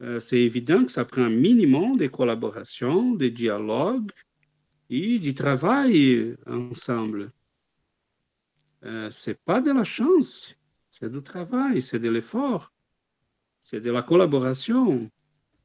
[0.00, 4.10] Euh, c'est évident que ça prend un minimum de collaboration, de dialogue
[4.88, 7.32] et du travail ensemble.
[8.84, 10.56] Euh, c'est pas de la chance,
[10.90, 12.72] c'est du travail, c'est de l'effort,
[13.60, 15.10] c'est de la collaboration.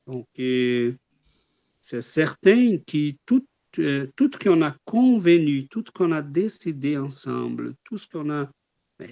[0.07, 3.45] Donc, c'est certain que tout,
[3.79, 8.29] euh, tout ce qu'on a convenu, tout ce qu'on a décidé ensemble, tout ce qu'on
[8.29, 8.49] a,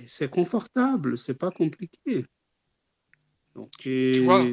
[0.06, 2.26] c'est confortable, c'est pas compliqué.
[3.56, 4.46] Donc, tu vois,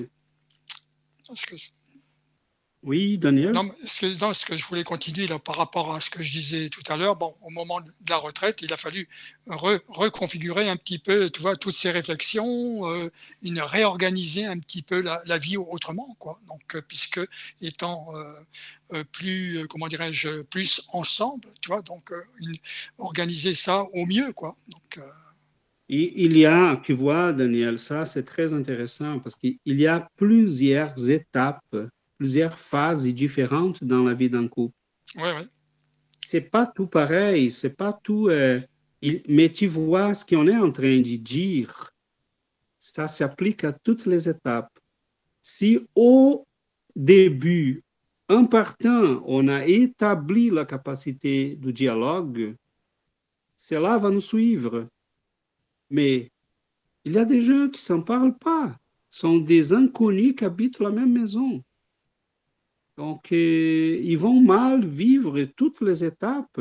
[2.89, 3.53] oui, Daniel?
[3.53, 6.33] Non, ce que, ce que je voulais continuer là, par rapport à ce que je
[6.33, 9.11] disais tout à l'heure, bon, au moment de la retraite, il a fallu
[9.47, 13.11] reconfigurer un petit peu, tu vois, toutes ces réflexions, euh,
[13.43, 16.41] une réorganiser un petit peu la, vie autrement, quoi.
[16.49, 17.21] Donc, euh, puisque
[17.61, 18.09] étant
[18.95, 22.11] euh, plus, comment dirais-je, plus ensemble, tu vois, donc
[22.97, 24.57] organiser ça au mieux, quoi.
[24.69, 24.99] Donc
[25.91, 31.11] il y a, tu vois, Daniel, ça c'est très intéressant parce qu'il y a plusieurs
[31.11, 31.77] étapes
[32.19, 34.75] plusieurs phases différentes dans la vie d'un couple.
[35.17, 35.47] Oui, oui.
[36.19, 38.29] C'est pas tout pareil, c'est pas tout.
[38.29, 38.61] Euh,
[39.29, 41.91] mais tu vois ce qu'on est en train de dire.
[42.81, 44.79] Ça s'applique à toutes les étapes.
[45.41, 46.45] Si au
[46.95, 47.83] début,
[48.29, 52.55] en partant, on a établi la capacité du dialogue,
[53.57, 54.89] cela va nous suivre.
[55.91, 56.31] Mais
[57.05, 58.77] il y a des gens qui ne s'en parlent pas,
[59.09, 61.63] sont des inconnus qui habitent la même maison.
[62.99, 66.61] Donc, euh, ils vont mal vivre toutes les étapes.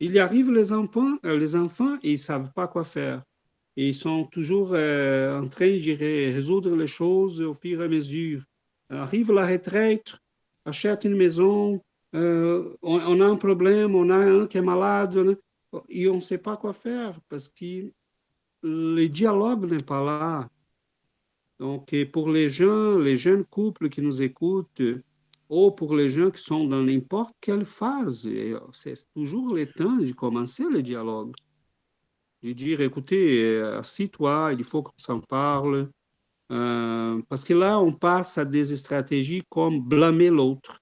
[0.00, 3.22] Il arrive les enfants, euh, les enfants et ils ne savent pas quoi faire.
[3.76, 8.42] ils sont toujours euh, en train de résoudre les choses au fur et à mesure.
[8.90, 10.16] Arrive la retraite,
[10.64, 11.80] achète une maison,
[12.12, 15.38] on, a un problème, on a un qui est malade,
[15.88, 17.92] et on ne sait pas quoi faire parce que
[18.62, 20.48] le dialogue n'est pas là.
[21.60, 24.82] Donc, pour les gens, les jeunes couples qui nous écoutent,
[25.48, 28.28] ou pour les gens qui sont dans n'importe quelle phase.
[28.72, 31.34] C'est toujours le temps de commencer le dialogue.
[32.42, 35.90] De dire, écoutez, euh, assis-toi, il faut qu'on s'en parle.
[36.52, 40.80] Euh, parce que là, on passe à des stratégies comme blâmer l'autre.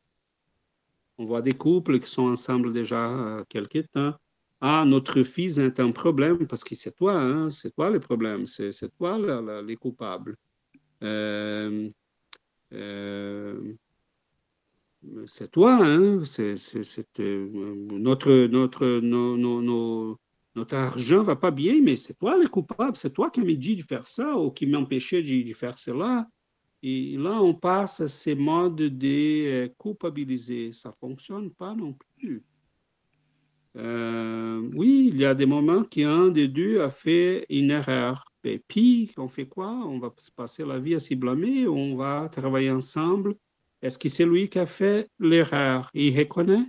[1.16, 4.14] On voit des couples qui sont ensemble déjà euh, quelques temps.
[4.60, 8.46] Ah, notre fils est un problème parce que c'est toi, hein, c'est toi le problème,
[8.46, 9.18] c'est toi
[9.62, 10.36] les coupables.
[11.02, 11.90] Euh,
[15.26, 16.24] c'est toi, hein?
[16.24, 16.54] c'est,
[17.20, 17.48] euh,
[17.90, 19.00] notre, notre,
[20.54, 23.76] notre argent va pas bien, mais c'est toi le coupable, c'est toi qui m'as dit
[23.76, 26.28] de faire ça ou qui m'empêchait de, de faire cela.
[26.82, 30.72] Et là, on passe à ces modes de euh, culpabiliser.
[30.72, 32.44] Ça ne fonctionne pas non plus.
[33.76, 38.24] Euh, oui, il y a des moments qu'un des deux a fait une erreur.
[38.44, 39.70] Et puis, on fait quoi?
[39.70, 43.34] On va se passer la vie à s'y blâmer, on va travailler ensemble
[43.84, 45.90] est-ce que c'est lui qui a fait l'erreur?
[45.92, 46.66] Il reconnaît?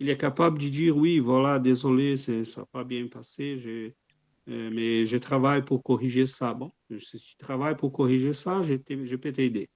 [0.00, 5.04] Il est capable de dire oui, voilà, désolé, ça n'a pas bien passé, euh, mais
[5.04, 6.54] je travaille pour corriger ça.
[6.54, 9.68] Bon, si tu travailles pour corriger ça, je, je peux t'aider.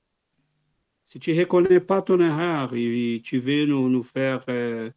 [1.05, 4.91] Si tu ne reconnais pas ton erreur et tu veux nous, nous faire euh,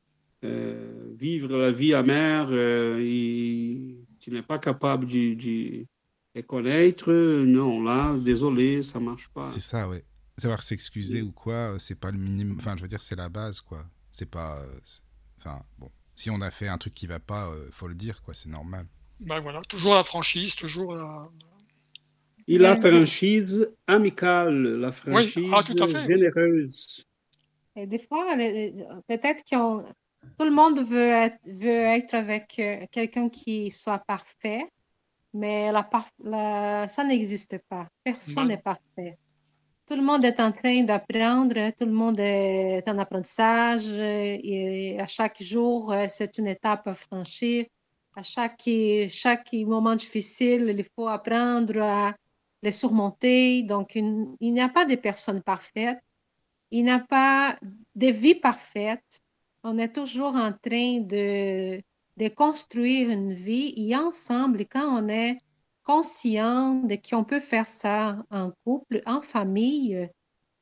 [0.45, 5.86] euh, vivre la vie amère et tu n'es pas capable de, de
[6.33, 9.41] reconnaître, non, là, désolé, ça ne marche pas.
[9.41, 9.97] C'est ça, oui
[10.38, 12.57] savoir s'excuser ou quoi, euh, c'est pas le minimum.
[12.59, 13.86] Enfin, je veux dire, c'est la base, quoi.
[14.11, 14.57] C'est pas.
[14.57, 14.79] Euh,
[15.38, 15.89] enfin, bon.
[16.15, 18.33] Si on a fait un truc qui va pas, euh, faut le dire, quoi.
[18.33, 18.86] C'est normal.
[19.21, 21.29] Ben voilà, toujours la franchise, toujours la.
[22.47, 27.03] Et la franchise amicale, la franchise ah, généreuse.
[27.75, 28.36] Et des fois,
[29.07, 29.81] peut-être que
[30.38, 32.61] tout le monde veut être, veut être avec
[32.91, 34.63] quelqu'un qui soit parfait,
[35.33, 37.88] mais la, ça n'existe pas.
[38.03, 39.17] Personne n'est parfait
[39.88, 45.05] tout le monde est en train d'apprendre, tout le monde est en apprentissage et à
[45.07, 47.65] chaque jour, c'est une étape à franchir.
[48.15, 48.69] À chaque,
[49.09, 52.15] chaque moment difficile, il faut apprendre à
[52.63, 53.63] les surmonter.
[53.63, 55.99] Donc, il n'y a pas de personnes parfaites.
[56.71, 57.57] Il n'y a pas
[57.93, 59.19] de vie parfaite.
[59.63, 61.81] On est toujours en train de,
[62.17, 65.38] de construire une vie et ensemble, quand on est
[65.86, 70.09] conscient de qu'on peut faire ça en couple, en famille.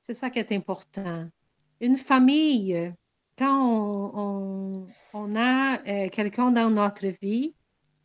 [0.01, 1.28] C'est ça qui est important.
[1.80, 2.93] Une famille,
[3.38, 4.11] quand
[5.13, 7.55] on, a euh, quelqu'un dans notre vie,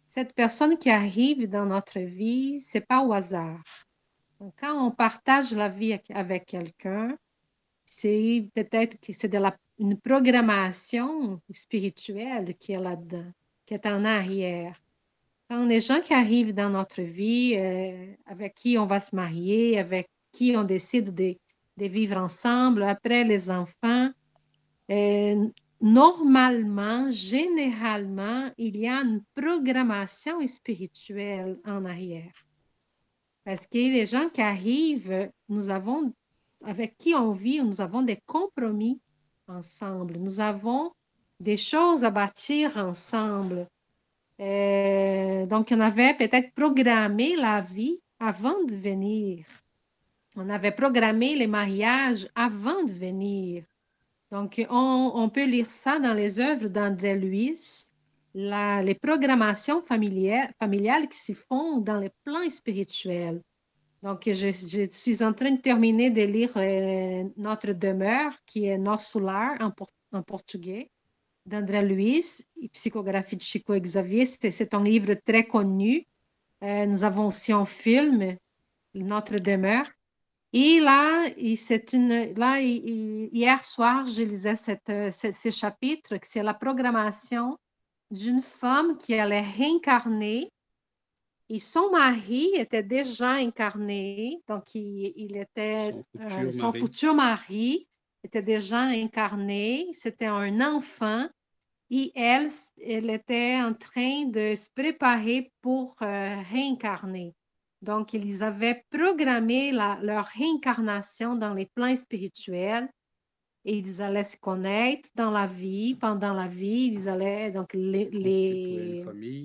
[0.07, 3.63] cette personne qui arrive dans notre vie, c'est pas au hasard.
[4.59, 7.19] quand on partage la vie avec quelqu'un,
[7.85, 13.33] c'est peut-être que c'est de la, une programmation spirituelle qui est là-dedans,
[13.67, 14.81] qui est en arrière.
[15.51, 20.09] Les gens qui arrivent dans notre vie, euh, avec qui on va se marier, avec
[20.31, 21.37] qui on décide de,
[21.79, 24.11] de vivre ensemble, après les enfants,
[24.91, 25.49] euh,
[25.81, 32.33] normalement, généralement, il y a une programmation spirituelle en arrière.
[33.45, 36.13] Parce que les gens qui arrivent, nous avons,
[36.65, 39.01] avec qui on vit, nous avons des compromis
[39.47, 40.19] ensemble.
[40.19, 40.93] Nous avons
[41.41, 43.67] des choses à bâtir ensemble.
[44.41, 49.45] Euh, donc, on avait peut-être programmé la vie avant de venir.
[50.37, 53.65] On avait programmé les mariages avant de venir.
[54.31, 57.59] Donc, on, peut lire ça dans les œuvres d'André Louis,
[58.35, 63.43] les programmations familiales, qui s'y font dans les plans spirituels.
[64.03, 69.01] Donc, je, suis en train de terminer de lire euh, Notre demeure, qui est Nord
[69.01, 69.73] Solar en,
[70.13, 70.91] en portugais,
[71.49, 72.25] d'André Louis,
[72.73, 74.25] Psychographie de Chico Xavier.
[74.25, 76.07] C'est un livre très connu.
[76.63, 78.37] Euh, nous avons aussi un film,
[78.95, 79.87] Notre demeure.
[80.53, 86.55] Et là, c'est une, là hier soir, je lisais cette, euh, ces chapitres, c'est la
[86.55, 87.59] programmation
[88.11, 90.51] d'une femme qui allait réincarner
[91.51, 95.95] et son mari était déjà incarné, donc il, était
[96.51, 97.89] son, futur, mari
[98.23, 101.27] était déjà incarné, c'était un enfant
[101.91, 102.49] et elle,
[102.85, 107.35] elle était en train de se préparer pour euh, réincarner.
[107.81, 112.89] Donc, ils avaient programmé leur réincarnation dans les plans spirituels
[113.65, 119.05] et ils allaient se connaître dans la vie, pendant la vie, ils allaient, donc, les,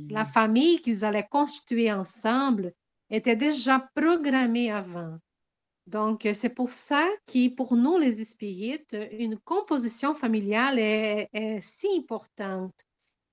[0.10, 2.74] la famille qu'ils allaient constituer ensemble
[3.10, 5.18] était déjà programmée avant.
[5.88, 12.74] Donc, c'est pour ça que pour nous, les spirites, une composition familiale est, si importante.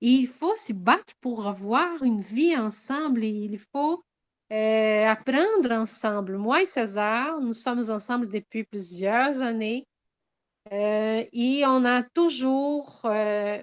[0.01, 3.23] Il faut se battre pour avoir une vie ensemble.
[3.23, 4.03] Il faut
[4.51, 6.37] euh, apprendre ensemble.
[6.37, 9.87] Moi et César, nous sommes ensemble depuis plusieurs années
[10.71, 13.61] euh, et on a toujours euh,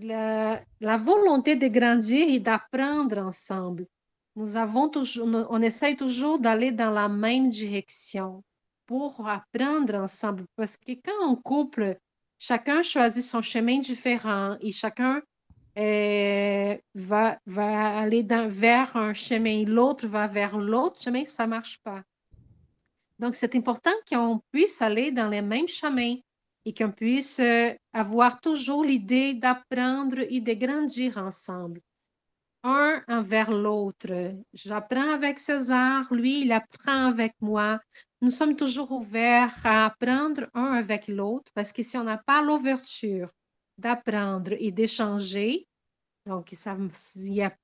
[0.00, 3.86] la, volonté de grandir et d'apprendre ensemble.
[4.36, 8.44] Nous avons toujours, on essaye toujours d'aller dans la même direction
[8.86, 11.96] pour apprendre ensemble parce que quand on couple,
[12.38, 15.22] chacun choisit son chemin différent et chacun
[15.78, 21.78] euh, va, va aller vers un chemin, l'autre va vers l'autre chemin, ça ne marche
[21.82, 22.02] pas.
[23.18, 26.16] Donc, c'est important qu'on puisse aller dans les mêmes chemins
[26.64, 31.80] et qu'on puisse euh, avoir toujours l'idée d'apprendre et de grandir ensemble,
[32.66, 34.34] un envers l'autre.
[34.52, 37.80] J'apprends avec César, lui, il apprend avec moi.
[38.20, 42.42] Nous sommes toujours ouverts à apprendre un avec l'autre parce que si on n'a pas
[42.42, 43.30] l'ouverture
[43.78, 45.66] d'apprendre et d'échanger.
[46.26, 47.54] Donc, il n'y a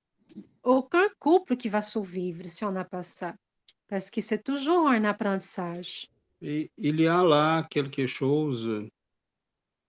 [0.63, 3.35] aucun couple qui va survivre si on n'a pas ça.
[3.89, 6.07] Parce que c'est toujours un apprentissage.
[6.41, 8.89] Il y a là quelque chose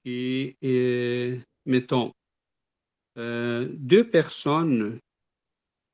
[0.04, 2.12] qui est, mettons,
[3.18, 5.00] euh, deux personnes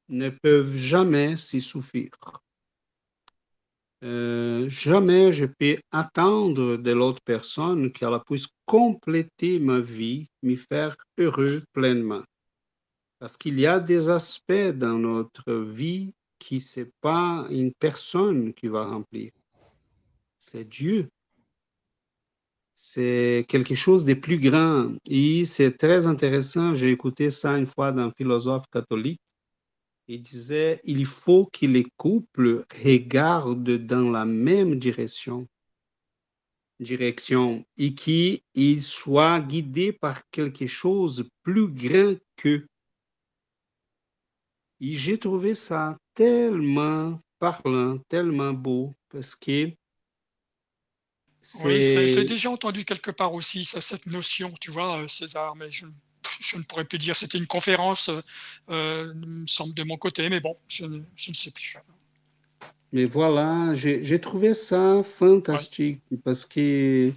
[0.10, 2.10] ne peuvent jamais s'y souffrir.
[4.04, 10.96] Euh, jamais je peux attendre de l'autre personne qu'elle puisse compléter ma vie, me faire
[11.18, 12.24] heureux pleinement.
[13.20, 18.54] Parce qu'il y a des aspects dans notre vie qui ce n'est pas une personne
[18.54, 19.32] qui va remplir.
[20.38, 21.10] C'est Dieu.
[22.74, 24.94] C'est quelque chose de plus grand.
[25.06, 26.74] Et c'est très intéressant.
[26.74, 29.20] J'ai écouté ça une fois d'un philosophe catholique
[30.10, 35.48] il disait, il faut que les couples regardent dans la même direction,
[36.80, 42.68] direction et qu'ils soient guidés par quelque chose plus grand qu'eux.
[44.82, 49.72] Et j'ai trouvé ça tellement parlant, tellement beau, parce que
[51.64, 55.86] oui, j'ai déjà entendu quelque part aussi cette notion, tu vois, César, mais je
[56.40, 57.16] je ne pourrais plus dire.
[57.16, 58.10] C'était une conférence,
[58.70, 61.78] euh, me semble, de mon côté, mais bon, je, ne sais plus.
[62.92, 67.12] Mais voilà, j'ai trouvé ça fantastique parce que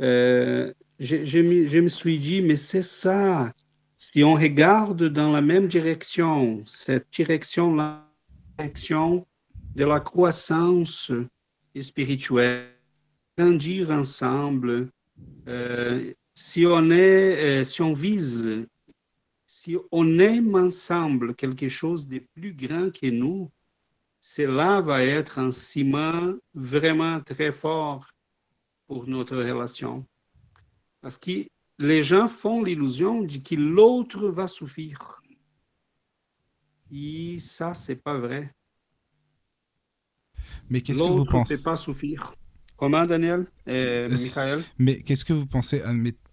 [0.00, 3.52] euh, je, me suis dit, mais c'est ça.
[3.96, 8.04] Si on regarde dans la même direction, cette direction-là
[8.58, 9.26] direction
[9.74, 11.10] de la croissance
[11.80, 12.68] spirituelle,
[13.36, 14.88] grandir ensemble.
[15.48, 18.66] Euh, si on est, euh, si on vise,
[19.46, 23.50] si on aime ensemble quelque chose de plus grand que nous,
[24.20, 28.06] cela va être un ciment vraiment très fort
[28.86, 30.04] pour notre relation.
[31.00, 31.46] Parce que
[31.78, 35.20] les gens font l'illusion de que l'autre va souffrir.
[36.90, 38.54] Et ça, c'est pas vrai.
[40.70, 41.54] Mais qu'est-ce que vous pensez?
[41.54, 42.34] ne peut pas souffrir.
[42.76, 43.46] Comment, Daniel?
[43.68, 44.62] Et Michael?
[44.78, 45.80] Mais qu'est-ce que vous pensez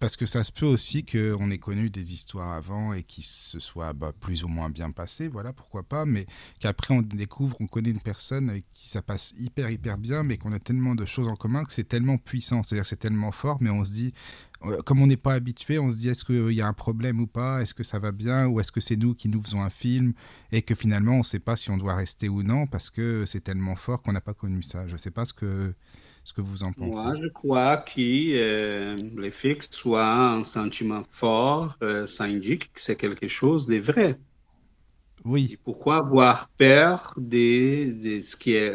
[0.00, 3.60] Parce que ça se peut aussi qu'on ait connu des histoires avant et qui se
[3.60, 6.26] soient bah, plus ou moins bien passées, voilà, pourquoi pas, mais
[6.60, 10.36] qu'après on découvre, on connaît une personne avec qui ça passe hyper, hyper bien, mais
[10.36, 13.58] qu'on a tellement de choses en commun que c'est tellement puissant, c'est-à-dire c'est tellement fort,
[13.60, 14.12] mais on se dit,
[14.64, 17.20] euh, comme on n'est pas habitué, on se dit est-ce qu'il y a un problème
[17.20, 19.62] ou pas, est-ce que ça va bien, ou est-ce que c'est nous qui nous faisons
[19.62, 20.12] un film,
[20.50, 23.24] et que finalement on ne sait pas si on doit rester ou non, parce que
[23.26, 24.88] c'est tellement fort qu'on n'a pas connu ça?
[24.88, 25.72] Je ne sais pas ce que
[26.24, 26.90] ce que vous en pensez.
[26.90, 32.24] Moi, je crois que euh, le fait que ce soit un sentiment fort, euh, ça
[32.24, 34.18] indique que c'est quelque chose de vrai.
[35.24, 35.56] Oui.
[35.62, 38.74] pourquoi avoir peur de, de, ce qui est.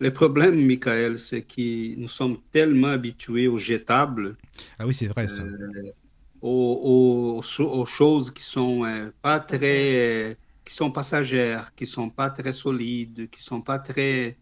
[0.00, 4.36] Le problème, Michael, c'est que nous sommes tellement habitués aux jetables.
[4.78, 5.42] Ah oui, c'est vrai ça.
[5.42, 5.92] Euh,
[6.40, 12.52] aux, aux, choses qui sont euh, pas très, qui sont passagères, qui sont pas très
[12.52, 14.36] solides, qui sont pas très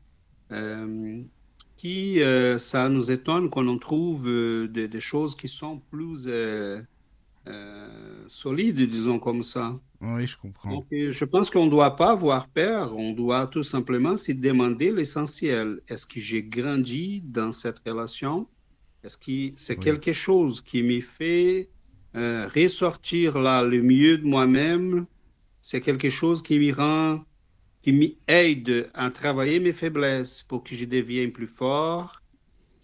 [1.77, 6.81] qui, euh, ça nous étonne qu'on en trouve euh, des, choses qui sont plus euh,
[8.29, 9.79] solides, disons comme ça.
[10.01, 10.85] Oui, je comprends.
[10.91, 15.81] je pense qu'on ne doit pas avoir peur, on doit tout simplement se demander l'essentiel.
[15.89, 18.47] Est-ce que j'ai grandi dans cette relation?
[19.05, 21.71] Est-ce que c'est quelque chose qui me fait
[22.15, 25.07] ressortir là le mieux de moi-même?
[25.63, 27.25] C'est quelque chose qui me rend
[27.87, 32.21] qui m'aide à travailler mes faiblesses pour que je devienne plus fort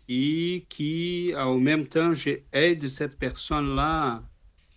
[0.09, 4.23] et qui, en même temps, j'aide cette personne-là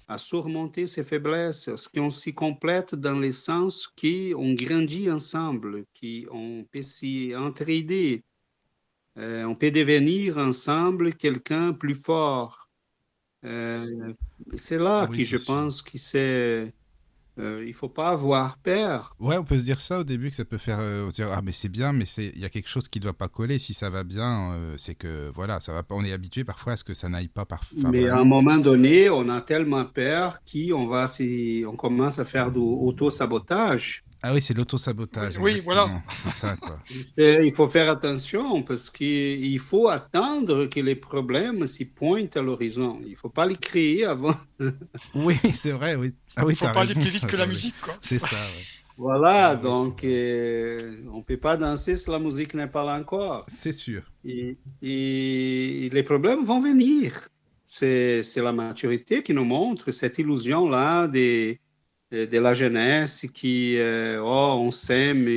[0.08, 6.66] à surmonter ses faiblesses, qui on s'y complète dans le sens qu'on grandit ensemble, qu'on
[6.72, 8.24] peut s'y entraider,
[9.20, 12.68] euh, on peut devenir ensemble quelqu'un plus fort.
[13.44, 14.14] Euh,
[14.56, 16.74] c'est là que je pense que c'est
[17.38, 19.16] euh, il faut pas avoir peur.
[19.20, 21.42] Ouais, on peut se dire ça au début que ça peut faire euh, dire ah
[21.44, 23.74] mais c'est bien mais c'est il y a quelque chose qui doit pas coller si
[23.74, 26.78] ça va bien euh, c'est que voilà ça va pas on est habitué parfois à
[26.78, 27.90] ce que ça n'aille pas parfois.
[27.92, 31.06] Mais à un moment donné on a tellement peur qu'on va
[31.68, 34.06] on commence à faire du auto sabotage.
[34.28, 35.38] Ah oui, c'est l'auto-sabotage.
[35.38, 36.02] Oui, voilà.
[36.18, 36.80] C'est ça, quoi.
[37.18, 43.00] Il faut faire attention parce qu'il faut attendre que les problèmes s'y pointent à l'horizon.
[43.04, 44.34] Il ne faut pas les créer avant.
[45.14, 46.16] oui, c'est vrai, oui.
[46.36, 47.94] Ah oui, Il ne faut pas aller plus vite que la musique, quoi.
[48.02, 48.36] C'est ça,
[48.98, 52.98] Voilà, ah donc euh, on ne peut pas danser si la musique n'est pas là
[53.00, 53.46] encore.
[53.48, 54.02] C'est sûr.
[54.24, 57.30] Et, et, les problèmes vont venir.
[57.64, 61.60] C'est la maturité qui nous montre cette illusion-là des
[62.16, 65.28] de la jeunesse qui, euh, oh, on s'aime,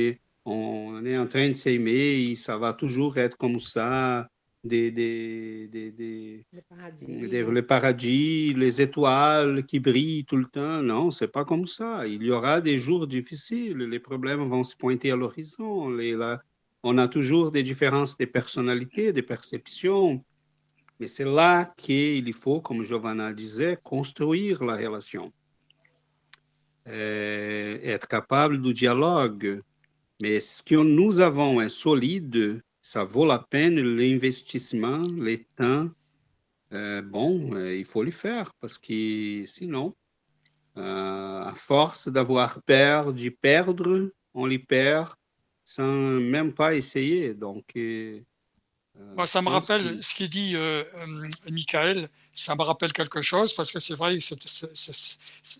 [0.45, 4.27] on est en train de s'aimer, et ça va toujours être comme ça,
[4.63, 7.05] des, des, des, des le, paradis.
[7.07, 8.53] le, paradis.
[8.53, 10.81] les étoiles qui brillent tout le temps.
[10.81, 12.05] Non, c'est pas comme ça.
[12.05, 15.97] Il y aura des jours difficiles, les problèmes vont se pointer à l'horizon.
[16.83, 20.23] On a toujours des différences de personnalité, de perceptions,
[20.99, 25.31] mais c'est là qu'il faut, comme Giovanna disait, construire la relation
[26.89, 29.61] être capable du dialogue.
[30.21, 35.89] Mais ce que nous avons est solide, ça vaut la peine l'investissement, le temps.
[36.73, 39.95] Euh, bon, euh, il faut le faire parce que sinon,
[40.77, 45.13] euh, à force d'avoir peur de perdre, on les perd
[45.65, 47.33] sans même pas essayer.
[47.33, 48.21] Donc, euh,
[49.15, 50.01] Moi, ça me rappelle que...
[50.01, 50.83] ce qu'il dit euh,
[51.49, 54.17] Michael ça me rappelle quelque chose parce que c'est vrai,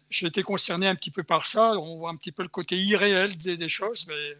[0.09, 1.73] j'ai été concerné un petit peu par ça.
[1.77, 4.37] On voit un petit peu le côté irréel des, choses, mais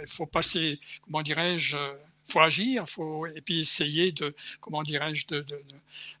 [0.00, 1.76] il faut passer, comment dirais-je,
[2.24, 5.60] faut agir, faut et puis essayer de, comment dirais-je, de, de,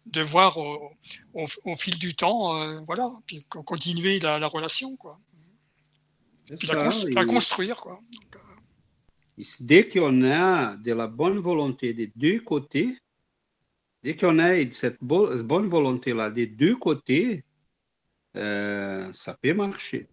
[0.06, 0.92] de, voir au,
[1.32, 5.20] au, fil du temps, euh, voilà, puis continuer la, la relation, quoi.
[6.58, 8.00] Puis la, la, construire, quoi.
[8.12, 8.38] Donc, euh...
[9.60, 12.96] Dès qu'on a de la bonne volonté des deux côtés,
[14.04, 17.42] Dès qu'on a cette bonne volonté-là des deux côtés,
[18.36, 20.08] euh, ça peut marcher.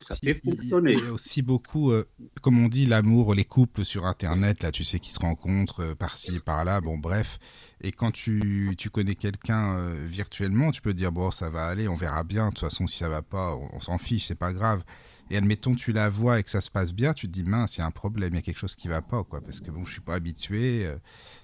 [0.00, 0.92] Ça peut fonctionner.
[0.94, 2.08] Il y a aussi beaucoup, euh,
[2.40, 5.94] comme on dit, l'amour, les couples sur Internet, là, tu sais, qui se rencontrent euh,
[5.94, 7.38] par-ci, par-là, bon, bref.
[7.82, 11.96] Et quand tu, tu connais quelqu'un virtuellement, tu peux dire, bon, ça va aller, on
[11.96, 12.46] verra bien.
[12.46, 14.82] De toute façon, si ça va pas, on, on s'en fiche, c'est pas grave.
[15.30, 17.76] Et admettons tu la vois et que ça se passe bien, tu te dis mince,
[17.76, 19.60] il y a un problème, il y a quelque chose qui va pas quoi, parce
[19.60, 20.86] que bon, je suis pas habitué.
[20.86, 20.96] Euh,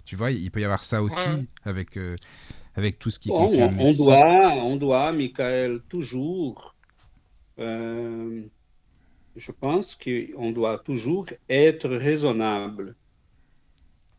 [0.04, 2.16] tu vois, il peut y avoir ça aussi avec euh,
[2.74, 3.76] avec tout ce qui concerne.
[3.78, 6.74] On, doit, on doit, Michael, toujours.
[7.58, 8.42] Euh,
[9.36, 12.94] je pense qu'on doit toujours être raisonnable.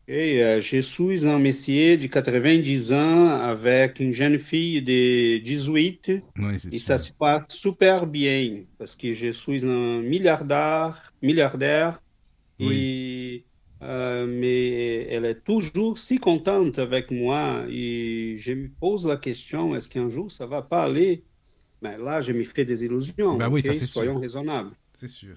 [0.08, 6.10] Et euh, je suis un monsieur de 90 ans avec une jeune fille de 18
[6.70, 6.96] et ça.
[6.96, 12.00] se passe super bien parce que je suis un milliardaire, milliardaire.
[12.60, 13.44] Et,
[13.82, 17.64] euh, mais elle est toujours si contente avec moi.
[17.68, 21.24] Et je me pose la question est-ce qu'un jour ça va pas aller?
[21.82, 23.36] Mais là, je me fais des illusions.
[23.36, 24.70] Ben oui, ça, Soyons raisonnables.
[24.94, 25.36] C'est sûr.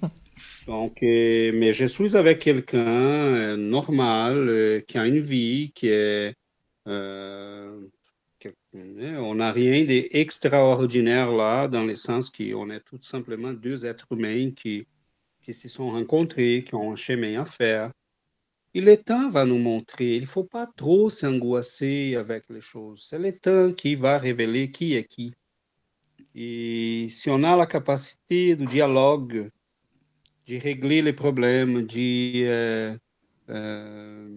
[0.66, 5.88] Donc, euh, mais je suis avec quelqu'un euh, normal, euh, qui a une vie, qui
[5.88, 6.34] est.
[6.86, 7.90] on
[9.34, 14.86] n'a rien d'extraordinaire là, dans le sens qu'on est tout simplement deux êtres humains qui,
[15.42, 17.92] qui se sont rencontrés, qui ont un chemin à faire.
[18.74, 20.16] Et le temps va nous montrer.
[20.16, 23.04] Il ne faut pas trop s'angoisser avec les choses.
[23.08, 25.34] C'est le temps qui va révéler qui est qui.
[26.34, 29.50] Et si on a la capacité de dialogue,
[30.50, 32.96] de régler les problèmes, de, euh,
[33.50, 34.28] euh,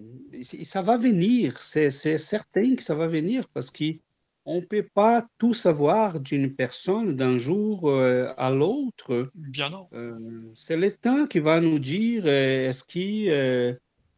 [0.64, 5.55] ça va venir, c'est certain que ça va venir parce qu'on ne peut pas tout
[5.55, 9.32] savoir d'une personne d'un jour euh, à l'autre.
[9.34, 9.88] Bien non.
[10.53, 13.76] c'est le temps qui va nous dire est-ce que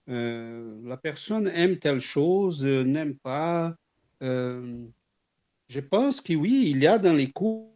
[0.08, 3.74] la personne aime telle chose, n'aime pas.
[4.22, 7.72] je pense que oui, il y a dans les cours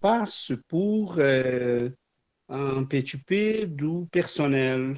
[0.00, 1.18] passe pour
[2.48, 4.96] un petit peu du personnel.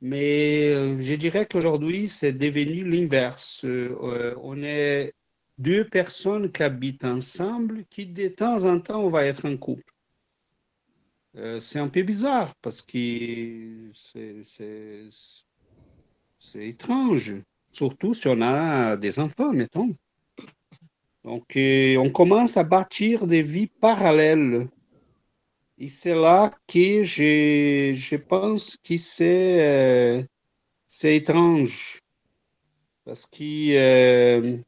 [0.00, 3.64] Mais euh, je dirais qu'aujourd'hui, c'est devenu l'inverse.
[3.64, 5.14] Euh, on est
[5.58, 9.84] deux personnes qui habitent ensemble, qui de temps en temps, on va être en couple.
[11.36, 14.26] Euh, c'est un peu bizarre parce que c'est
[16.56, 17.36] étrange,
[17.70, 19.94] surtout si on a des enfants, mettons.
[21.24, 24.66] Donc, on commence à bâtir des vies parallèles
[25.78, 30.22] et c'est là que je, je pense que c'est euh,
[31.02, 31.98] étrange.
[33.04, 34.58] Parce que euh,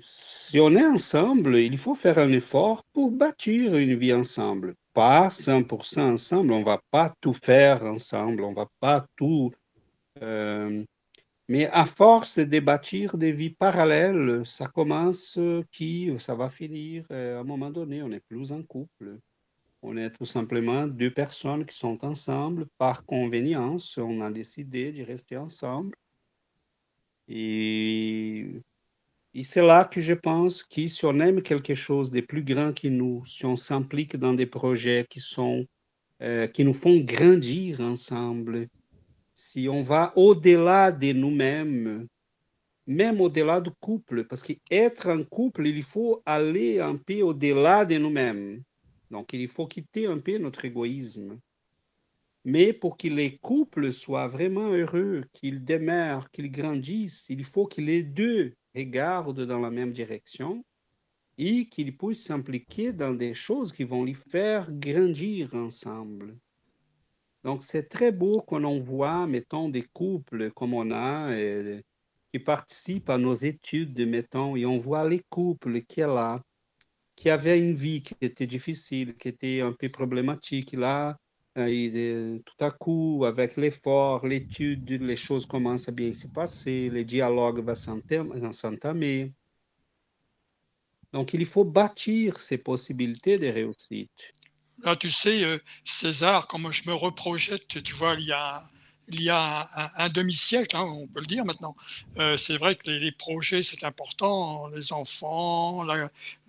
[0.00, 4.74] si on est ensemble, il faut faire un effort pour bâtir une vie ensemble.
[4.92, 9.52] Pas 100% ensemble, on ne va pas tout faire ensemble, on ne va pas tout...
[10.22, 10.82] Euh,
[11.48, 15.38] mais à force de bâtir des vies parallèles, ça commence
[15.70, 19.20] qui, ça va finir à un moment donné, on n'est plus en couple.
[19.88, 23.96] On est tout simplement deux personnes qui sont ensemble par convenience.
[23.98, 25.94] On a décidé de rester ensemble.
[27.28, 28.50] Et,
[29.44, 32.88] c'est là que je pense que si on aime quelque chose de plus grand que
[32.88, 35.64] nous, si on s'implique dans des projets qui, sont,
[36.20, 38.66] euh, qui nous font grandir ensemble,
[39.36, 42.08] si on va au-delà de nous-mêmes,
[42.88, 47.98] même au-delà du couple, parce qu'être en couple, il faut aller un peu au-delà de
[47.98, 48.64] nous-mêmes.
[49.10, 51.38] Donc, il faut quitter un peu notre égoïsme.
[52.44, 57.80] Mais pour que les couples soient vraiment heureux, qu'ils demeurent, qu'ils grandissent, il faut que
[57.80, 60.64] les deux regardent dans la même direction
[61.38, 66.38] et qu'ils puissent s'impliquer dans des choses qui vont les faire grandir ensemble.
[67.42, 71.80] Donc, c'est très beau quand on voit, mettons, des couples comme on a, euh,
[72.32, 76.42] qui participent à nos études, mettons, et on voit les couples qui est là,
[77.16, 80.72] qui avait une vie qui était difficile, qui était un peu problématique.
[80.72, 81.18] Là,
[81.56, 87.02] et tout à coup, avec l'effort, l'étude, les choses commencent à bien se passer, le
[87.04, 89.32] dialogue va s'entamer.
[91.12, 94.10] Donc, il faut bâtir ces possibilités de réussite.
[94.84, 98.68] Là, tu sais, euh, César, comme je me reprojette, tu vois, il y a
[99.08, 101.76] il y a un, demi-siècle, hein, on peut le dire maintenant.
[102.18, 105.86] Euh, c'est vrai que les, projets, c'est important, les enfants,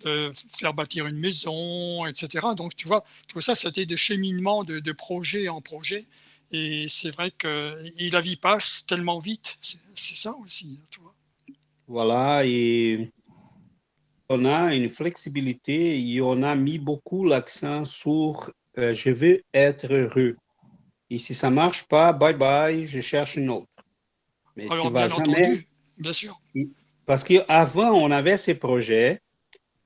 [0.02, 2.48] faire bâtir une maison, etc.
[2.56, 6.06] Donc, tu vois, tout ça, c'était de cheminement de, projet en projet.
[6.50, 7.76] Et c'est vrai que
[8.10, 9.58] la vie passe tellement vite.
[9.60, 11.14] C'est ça aussi, vois.
[11.86, 13.10] Voilà, et
[14.28, 19.92] on a une flexibilité et on a mis beaucoup l'accent sur euh, je veux être
[19.92, 20.36] heureux.
[21.10, 23.68] Et si ça ne marche pas, bye bye, je cherche une autre.
[24.56, 25.38] Mais Alors, tu vas bien jamais...
[25.38, 26.40] entendu, bien sûr.
[27.06, 29.20] Parce qu'avant, on avait ces projets,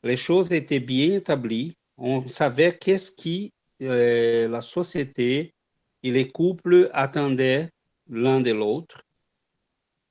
[0.03, 3.53] les choses étaient bien établies, on savait qu'est-ce qui
[3.83, 5.55] euh, la société
[6.03, 7.69] et les couples attendaient
[8.09, 9.03] l'un de l'autre.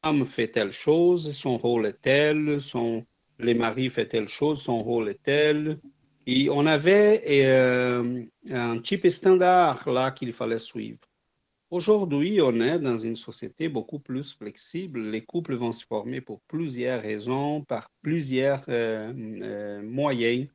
[0.03, 3.05] L'homme fait telle chose, son rôle est tel, son,
[3.39, 5.79] les maris fait telle chose, son rôle est tel.
[6.33, 10.99] Et on avait euh, un type standard là qu'il fallait suivre.
[11.69, 15.09] Aujourd'hui, on est dans une société beaucoup plus flexible.
[15.09, 19.11] Les couples vont se former pour plusieurs raisons, par plusieurs euh,
[19.43, 20.47] euh, moyens,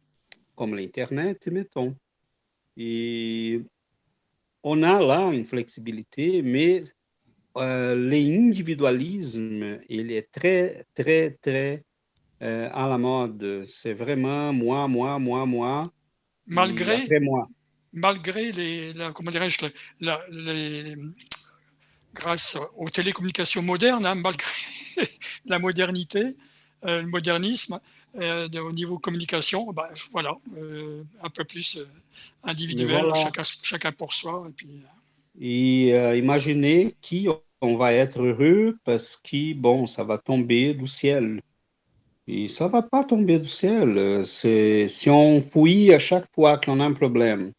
[0.55, 1.95] comme l'Internet, mettons.
[2.79, 3.61] Et
[4.63, 6.85] on a là une flexibilité, mais
[7.55, 11.85] l'individualisme, il est très, très, très
[12.41, 13.65] à la mode.
[13.69, 15.91] C'est vraiment moi, moi, moi, moi.
[16.47, 17.49] Malgré, moi
[17.97, 19.67] malgré les, comment dirais-je,
[22.15, 24.53] grâce aux télécommunications modernes, hein, malgré
[25.47, 26.37] la modernité,
[26.85, 27.81] euh, le modernisme,
[28.21, 31.85] euh, au niveau communication, bah, voilà, euh, un peu plus
[32.45, 34.47] individuel, chacun, chacun, pour soi.
[34.49, 34.83] Et, puis,
[35.41, 37.29] et imaginez qui
[37.63, 41.41] on va être heureux parce que, bon, ça va tomber du ciel.
[42.29, 44.27] Et ça va pas tomber du ciel.
[44.27, 47.53] C'est si on fouille à chaque fois qu'on a un problème,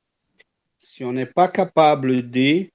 [0.77, 2.67] si on n'est pas capable de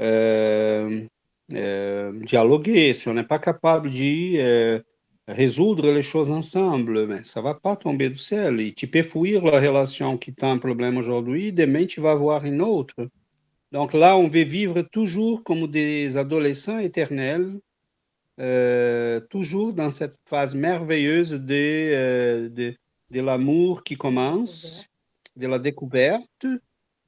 [0.00, 1.06] euh,
[1.54, 4.80] euh, dialoguer, si on n'est pas capable de euh,
[5.26, 8.60] résoudre les choses ensemble, mais ça va pas tomber du ciel.
[8.60, 12.44] Et tu peux fuir la relation qui a un problème aujourd'hui, demain tu vas avoir
[12.44, 13.08] une autre.
[13.72, 17.58] Donc là, on veut vivre toujours comme des adolescents éternels,
[19.30, 22.74] toujours dans cette phase merveilleuse de, de,
[23.10, 24.86] de l'amour qui commence,
[25.36, 26.46] de la découverte,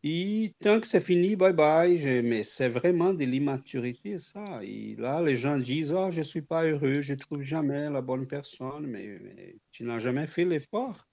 [0.02, 2.22] et tant que c'est fini, bye bye.
[2.22, 4.44] mais c'est vraiment de l'immaturité, ça.
[4.62, 7.90] Et là, les gens disent oh, je ne suis pas heureux, je ne trouve jamais
[7.90, 9.20] la bonne personne, mais,
[9.72, 11.06] tu n'as jamais fait l'effort.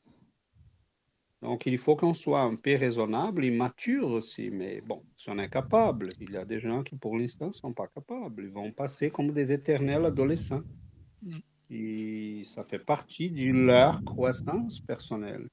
[1.42, 4.50] Donc, il faut qu'on soit un peu raisonnable et mature aussi.
[4.50, 7.54] Mais bon, si on est capable, il y a des gens qui, pour l'instant, ne
[7.54, 8.44] sont pas capables.
[8.44, 10.64] Ils vont passer comme des éternels adolescents.
[11.22, 11.38] Mm.
[11.70, 15.48] Et ça fait partie de leur croissance personnelle.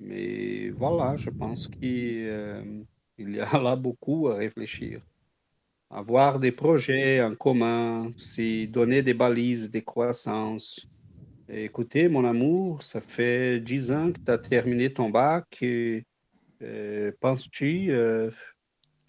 [0.00, 2.82] Mais voilà, je pense qu'il euh,
[3.18, 5.00] y a là beaucoup à réfléchir.
[5.90, 10.86] Avoir des projets en commun, c'est donner des balises de croissance.
[11.48, 15.58] Écoutez, mon amour, ça fait dix ans que tu as terminé ton bac.
[15.62, 18.30] Euh, penses-tu euh,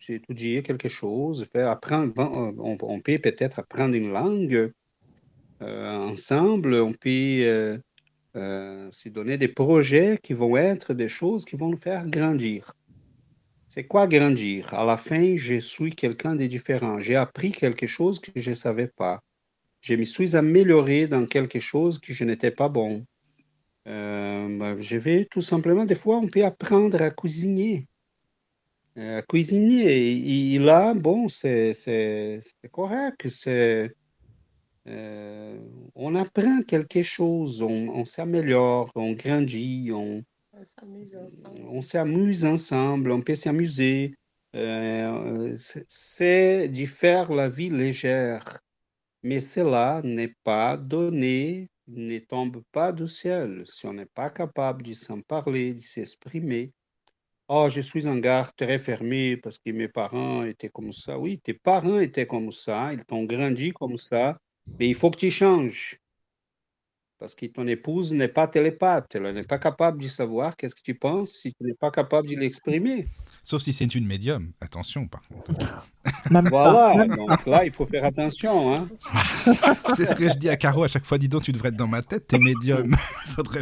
[0.09, 4.71] étudier quelque chose, faire apprendre, on, on peut peut-être apprendre une langue
[5.61, 7.79] euh, ensemble, on peut
[8.35, 12.73] euh, c'est donner des projets qui vont être des choses qui vont nous faire grandir.
[13.67, 14.73] C'est quoi grandir?
[14.73, 16.99] À la fin, je suis quelqu'un de différent.
[16.99, 19.21] J'ai appris quelque chose que je ne savais pas.
[19.85, 23.05] Je me suis amélioré dans quelque chose que je n'étais pas bon.
[23.87, 27.87] Euh, ben, je vais tout simplement, des fois, on peut apprendre à cuisiner.
[28.97, 30.55] Euh, à cuisiner.
[30.55, 33.29] Et, là, bon, c'est correct.
[33.29, 33.93] C'est
[34.87, 35.59] euh,
[35.93, 40.23] on apprend quelque chose, on, s'améliore, on grandit, on,
[41.83, 43.11] s'amuse ensemble.
[43.11, 44.15] on peut s'amuser.
[44.51, 48.64] C'est de faire la vie légère,
[49.25, 53.63] mais cela n'est pas donné, ne tombe pas du ciel.
[53.65, 56.71] Si on n'est pas capable de s'en parler, de s'exprimer,
[57.47, 61.17] Oh, je suis un gars très fermé parce que mes parents étaient comme ça.
[61.19, 64.39] Oui, tes parents étaient comme ça, ils t'ont grandi comme ça.
[64.79, 65.99] Mais il faut que tu changes.
[67.17, 69.15] Parce que ton épouse n'est pas télépathe.
[69.15, 72.27] Elle n'est pas capable de savoir qu'est-ce que tu penses si tu n'es pas capable
[72.27, 73.07] de l'exprimer.
[73.41, 74.51] Sauf si c'est une médium.
[74.59, 75.85] Attention, par contre.
[76.49, 77.07] voilà.
[77.07, 78.75] Donc là, il faut faire attention.
[78.75, 78.87] Hein.
[79.95, 81.17] c'est ce que je dis à Caro à chaque fois.
[81.17, 82.27] Dis donc, tu devrais être dans ma tête.
[82.27, 82.93] T'es médium.
[83.25, 83.61] Il faudrait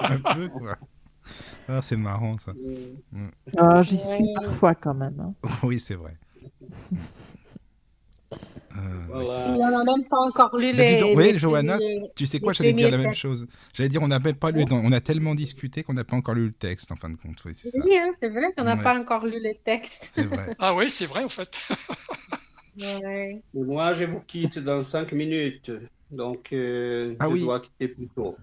[0.00, 0.76] un peu, quoi.
[1.68, 2.52] Ah, c'est marrant, ça.
[3.12, 3.28] Mm.
[3.56, 5.20] Ah, j'y suis parfois, quand même.
[5.20, 5.48] Hein.
[5.62, 6.16] Oui, c'est vrai.
[8.78, 11.02] Euh, on n'a même pas encore lu les.
[11.14, 11.78] oui, Johanna,
[12.14, 13.46] tu sais quoi, j'allais dire la même chose.
[13.72, 16.34] J'allais dire, on n'a même pas lu, on a tellement discuté qu'on n'a pas encore
[16.34, 17.42] lu le texte, en fin de compte.
[17.44, 20.04] Oui, c'est oui, hein, c'est vrai qu'on n'a pas encore lu les textes.
[20.04, 20.54] C'est vrai.
[20.58, 21.58] ah oui, c'est vrai, en fait.
[23.54, 25.70] Moi, je vous quitte dans cinq minutes.
[26.10, 28.36] Donc, euh, ah je dois quitter plus tôt.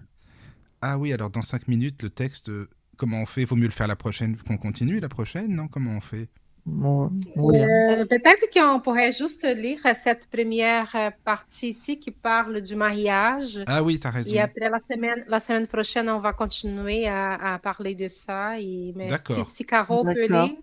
[0.80, 3.44] Ah oui, alors dans cinq minutes, le texte, euh, comment on fait?
[3.44, 5.68] Vaut mieux le faire la prochaine, qu'on continue la prochaine, non?
[5.68, 6.28] Comment on fait?
[6.68, 13.62] Euh, peut-être qu'on pourrait juste lire cette première partie ici qui parle du mariage.
[13.66, 14.34] Ah oui, tu as raison.
[14.34, 18.58] Et après, la semaine, la semaine prochaine, on va continuer à, parler de ça.
[18.60, 20.56] Et, mais si, si Caro peut lire.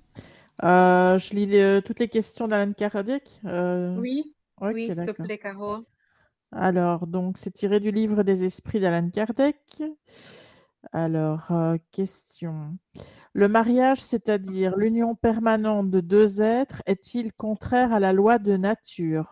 [0.63, 3.29] Euh, je lis euh, toutes les questions d'Alan Kardec.
[3.43, 5.85] Oui, oui s'il te plaît, Caro.
[6.51, 9.57] Alors, donc, c'est tiré du livre des esprits d'Alan Kardec.
[10.91, 11.51] Alors,
[11.91, 12.77] question.
[13.33, 19.31] Le mariage, c'est-à-dire l'union permanente de deux êtres, est-il contraire à la loi de nature?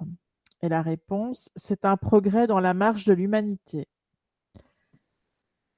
[0.61, 3.87] Et la réponse, c'est un progrès dans la marche de l'humanité.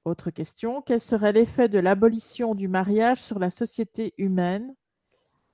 [0.04, 0.82] Autre question.
[0.82, 4.74] Quel serait l'effet de l'abolition du mariage sur la société humaine?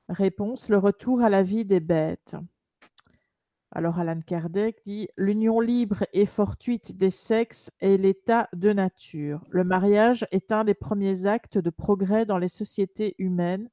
[0.08, 0.68] Réponse.
[0.68, 2.36] Le retour à la vie des bêtes.
[3.72, 9.44] Alors Alan Kardec dit L'union libre et fortuite des sexes est l'état de nature.
[9.50, 13.70] Le mariage est un des premiers actes de progrès dans les sociétés humaines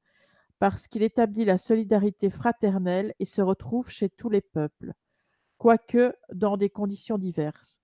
[0.60, 4.92] parce qu'il établit la solidarité fraternelle et se retrouve chez tous les peuples,
[5.56, 7.80] quoique dans des conditions diverses.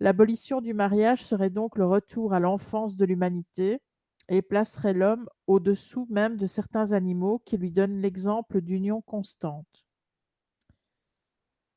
[0.00, 3.82] L'abolition du mariage serait donc le retour à l'enfance de l'humanité
[4.30, 9.89] et placerait l'homme au-dessous même de certains animaux qui lui donnent l'exemple d'union constante.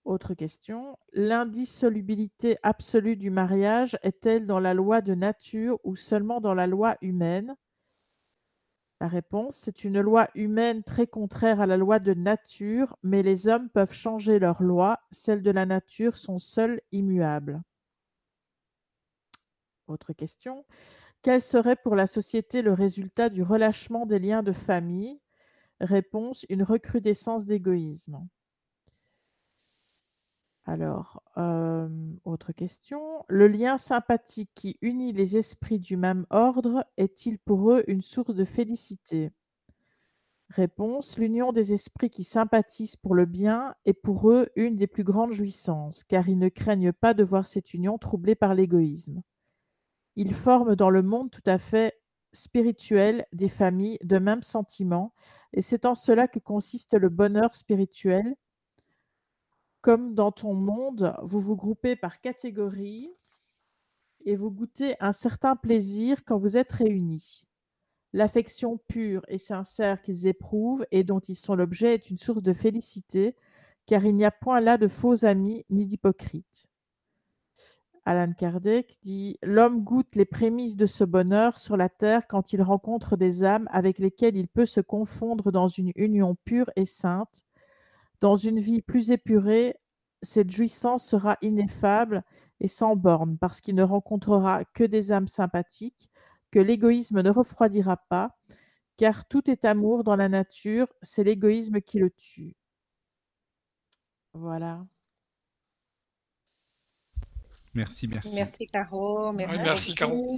[0.05, 0.97] Autre question.
[1.13, 6.97] L'indissolubilité absolue du mariage est-elle dans la loi de nature ou seulement dans la loi
[7.01, 7.55] humaine?
[8.99, 13.47] La réponse, c'est une loi humaine très contraire à la loi de nature, mais les
[13.47, 17.61] hommes peuvent changer leur loi, celles de la nature sont seules immuables.
[19.87, 20.65] Autre question.
[21.21, 25.21] Quel serait pour la société le résultat du relâchement des liens de famille?
[25.79, 28.27] Réponse, une recrudescence d'égoïsme.
[30.65, 31.21] Alors,
[32.23, 33.25] autre question.
[33.27, 38.33] Le lien sympathique qui unit les esprits du même ordre est-il pour eux une source
[38.33, 39.31] de félicité?
[40.49, 41.17] Réponse.
[41.17, 45.33] L'union des esprits qui sympathisent pour le bien est pour eux une des plus grandes
[45.33, 49.21] jouissances, car ils ne craignent pas de voir cette union troublée par l'égoïsme.
[50.15, 51.99] Ils forment dans le monde tout à fait
[52.33, 55.13] spirituel des familles de même sentiment,
[55.53, 58.35] et c'est en cela que consiste le bonheur spirituel
[59.83, 63.11] comme dans ton monde, vous vous groupez par catégories
[64.25, 67.43] et vous goûtez un certain plaisir quand vous êtes réunis.
[68.13, 72.53] L'affection pure et sincère qu'ils éprouvent et dont ils sont l'objet est une source de
[72.53, 73.35] félicité,
[73.85, 76.69] car il n'y a point là de faux amis ni d'hypocrites.
[78.05, 82.61] Alan Kardec dit L'homme goûte les prémices de ce bonheur sur la terre quand il
[82.61, 87.43] rencontre des âmes avec lesquelles il peut se confondre dans une union pure et sainte,
[88.23, 89.75] dans une vie plus épurée,
[90.21, 92.23] cette jouissance sera ineffable
[92.61, 96.09] et sans borne, parce qu'il ne rencontrera que des âmes sympathiques,
[96.49, 98.37] que l'égoïsme ne refroidira pas,
[98.95, 102.55] car tout est amour dans la nature, c'est l'égoïsme qui le tue.
[104.31, 104.85] Voilà.
[107.73, 108.35] Merci, merci.
[108.37, 109.33] Merci, Caro.
[109.33, 110.37] Merci, Caro.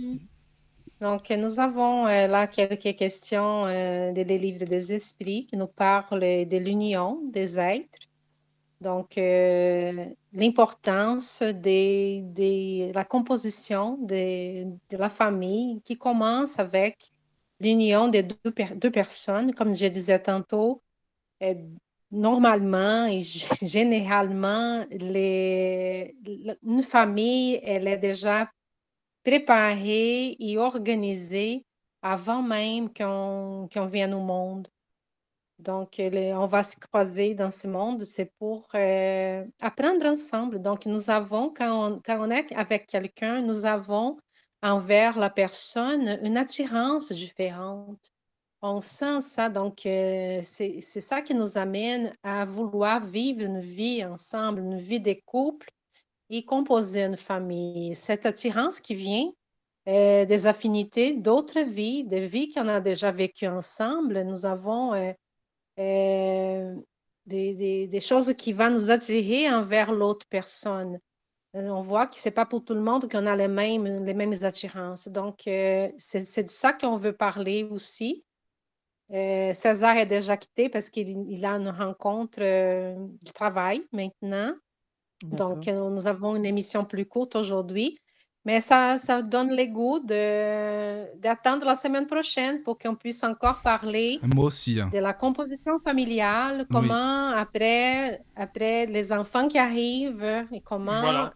[1.01, 6.21] Donc, nous avons euh, là quelques questions euh, des, livres des esprits qui nous parlent
[6.21, 7.99] de l'union des êtres.
[8.79, 14.63] Donc, euh, l'importance de, la composition de,
[14.97, 17.11] la famille qui commence avec
[17.59, 19.53] l'union des deux, personnes.
[19.53, 20.81] Comme je disais tantôt,
[22.11, 23.21] normalement et
[23.61, 28.49] généralement, une famille, elle est déjà
[29.25, 31.65] préparée et organisée
[32.01, 34.67] avant même qu'on vienne au monde.
[35.57, 40.61] Donc, on va se croiser dans ce monde, c'est pour euh, apprendre ensemble.
[40.61, 44.17] Donc, nous avons, quand on, est avec quelqu'un, nous avons
[44.61, 48.11] envers la personne une attirance différente.
[48.61, 54.03] On sent ça, donc euh, c'est ça qui nous amène à vouloir vivre une vie
[54.03, 55.69] ensemble, une vie de couple
[56.29, 57.95] et composer une famille.
[57.95, 59.31] Cette attirance qui vient
[59.87, 64.23] euh, des affinités d'autres vies, des vies qu'on a déjà vécues ensemble.
[64.23, 65.13] Nous avons euh,
[65.79, 66.75] euh,
[67.27, 70.99] des, choses qui vont nous attirer envers l'autre personne.
[71.53, 74.13] On voit que ce n'est pas pour tout le monde qu'on a les mêmes, les
[74.13, 75.07] mêmes attirances.
[75.07, 78.25] Donc, c'est de ça qu'on veut parler aussi.
[79.09, 82.39] César est déjà quitté parce qu'il a une rencontre
[83.23, 84.53] du travail maintenant.
[85.23, 87.97] Donc, euh, nous avons une émission plus courte aujourd'hui.
[88.45, 89.99] Mais ça, ça donne le goût
[91.19, 94.91] d'attendre la semaine prochaine pour qu'on puisse encore parler Moi aussi, hein.
[94.93, 101.31] de la composition familiale, comment après, après les enfants qui arrivent et comment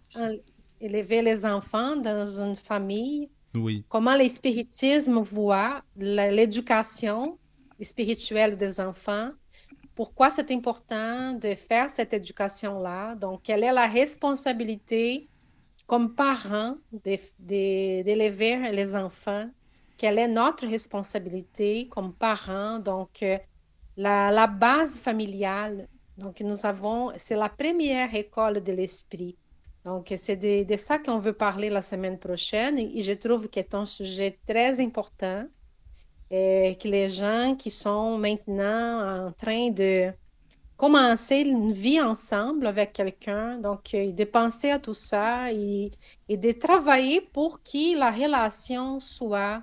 [0.80, 3.84] élever les enfants dans une famille, oui.
[3.89, 7.39] comment les spiritismes voient l'éducation
[7.81, 9.31] spirituelle des enfants,
[9.99, 13.15] pourquoi c'est important de faire cette éducation-là.
[13.15, 15.27] Donc, quelle est la responsabilité
[15.88, 16.76] comme parents
[17.38, 19.49] d'élever les enfants?
[19.97, 22.80] Quelle est notre responsabilité comme parents?
[22.80, 23.38] Donc, euh,
[23.97, 29.35] la, base familiale, donc nous avons, c'est la première école de l'esprit.
[29.84, 33.59] Donc, c'est de, de, ça qu'on veut parler la semaine prochaine et je trouve que
[33.61, 35.45] c'est un sujet très important
[36.30, 40.14] que les gens qui sont maintenant en train de,
[40.80, 45.91] commencer une vie ensemble avec quelqu'un, donc euh, de penser à tout ça et,
[46.30, 49.61] de travailler pour que la relation soit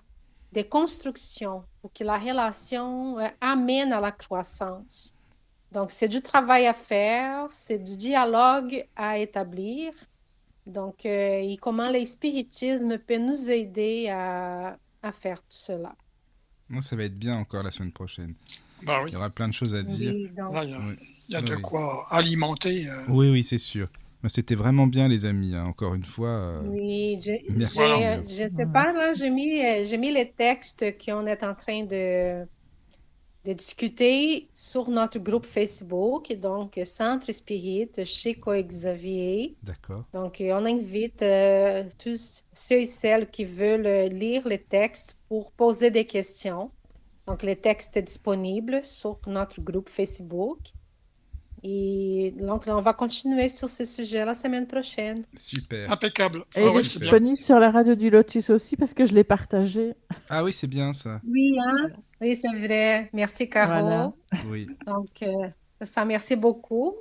[0.53, 5.15] des constructions, pour que la relation euh, amène à la croissance.
[5.73, 9.95] Donc, c'est du travail à faire, c'est du dialogue à établir.
[10.67, 14.77] Donc, euh, comment l'espiritisme peut nous aider à
[15.13, 15.95] faire tout cela.
[16.69, 18.35] Moi, ça va être bien encore la semaine prochaine.
[18.83, 20.13] Bah il y aura plein de choses à dire.
[20.13, 20.31] il
[21.29, 22.89] y a, de quoi alimenter.
[22.89, 23.05] Euh.
[23.09, 23.89] Oui, oui, c'est sûr.
[24.29, 25.55] C'était vraiment bien, les amis.
[25.55, 26.29] Hein, encore une fois.
[26.29, 27.79] Euh, oui, je, merci.
[27.79, 32.45] Je ne sais pas, j'ai mis, euh, mis les textes qu'on est en train de,
[33.47, 39.57] de discuter sur notre groupe Facebook, donc Centre Spirit chez Coexavier.
[39.63, 40.05] D'accord.
[40.13, 41.25] Donc, on invite
[41.99, 46.73] tous ceux et celles qui veulent lire les textes pour poser des questions.
[47.29, 50.59] Donc, les textes disponibles sur notre groupe Facebook.
[51.63, 55.25] Et donc, on va continuer sur ce sujet la semaine prochaine.
[55.37, 55.91] Super.
[55.91, 56.45] Impeccable.
[56.55, 59.95] Et ah, disponible sur la radio du Lotus aussi parce que je l'ai partagé.
[60.29, 61.21] Ah oui, c'est bien ça.
[61.27, 61.89] Oui, hein?
[62.21, 63.11] oui c'est vrai.
[63.13, 64.15] Merci, Caro.
[64.49, 64.69] Oui.
[64.87, 65.49] Donc, euh,
[65.83, 66.95] ça, merci beaucoup.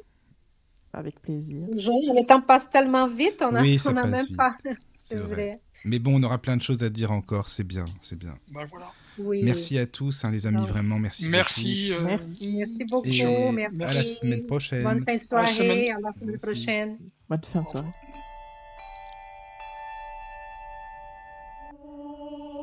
[0.93, 1.67] Avec plaisir.
[1.69, 4.55] Le temps passe tellement vite, on n'a a même pas.
[4.97, 5.59] C'est vrai.
[5.83, 8.35] Mais bon, on aura plein de choses à dire encore, c'est bien, c'est bien.
[8.53, 8.91] Ben voilà.
[9.19, 11.29] Merci à tous, hein, les amis, vraiment, merci.
[11.29, 11.89] Merci.
[11.91, 12.01] Beaucoup.
[12.01, 12.55] Euh, merci.
[12.57, 13.07] Merci beaucoup.
[13.07, 13.81] Et merci.
[13.81, 14.83] À la semaine prochaine.
[14.83, 15.91] Bonne fin de soirée.
[15.91, 16.97] À la semaine, prochaine.
[17.29, 17.87] Bonne fin de soirée.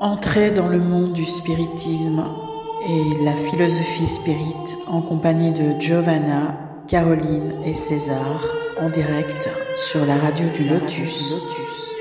[0.01, 2.25] Entrez dans le monde du spiritisme
[2.89, 6.59] et la philosophie spirit en compagnie de Giovanna,
[6.89, 8.45] Caroline et César
[8.81, 11.31] en direct sur la radio du Lotus.
[11.31, 11.92] Lotus.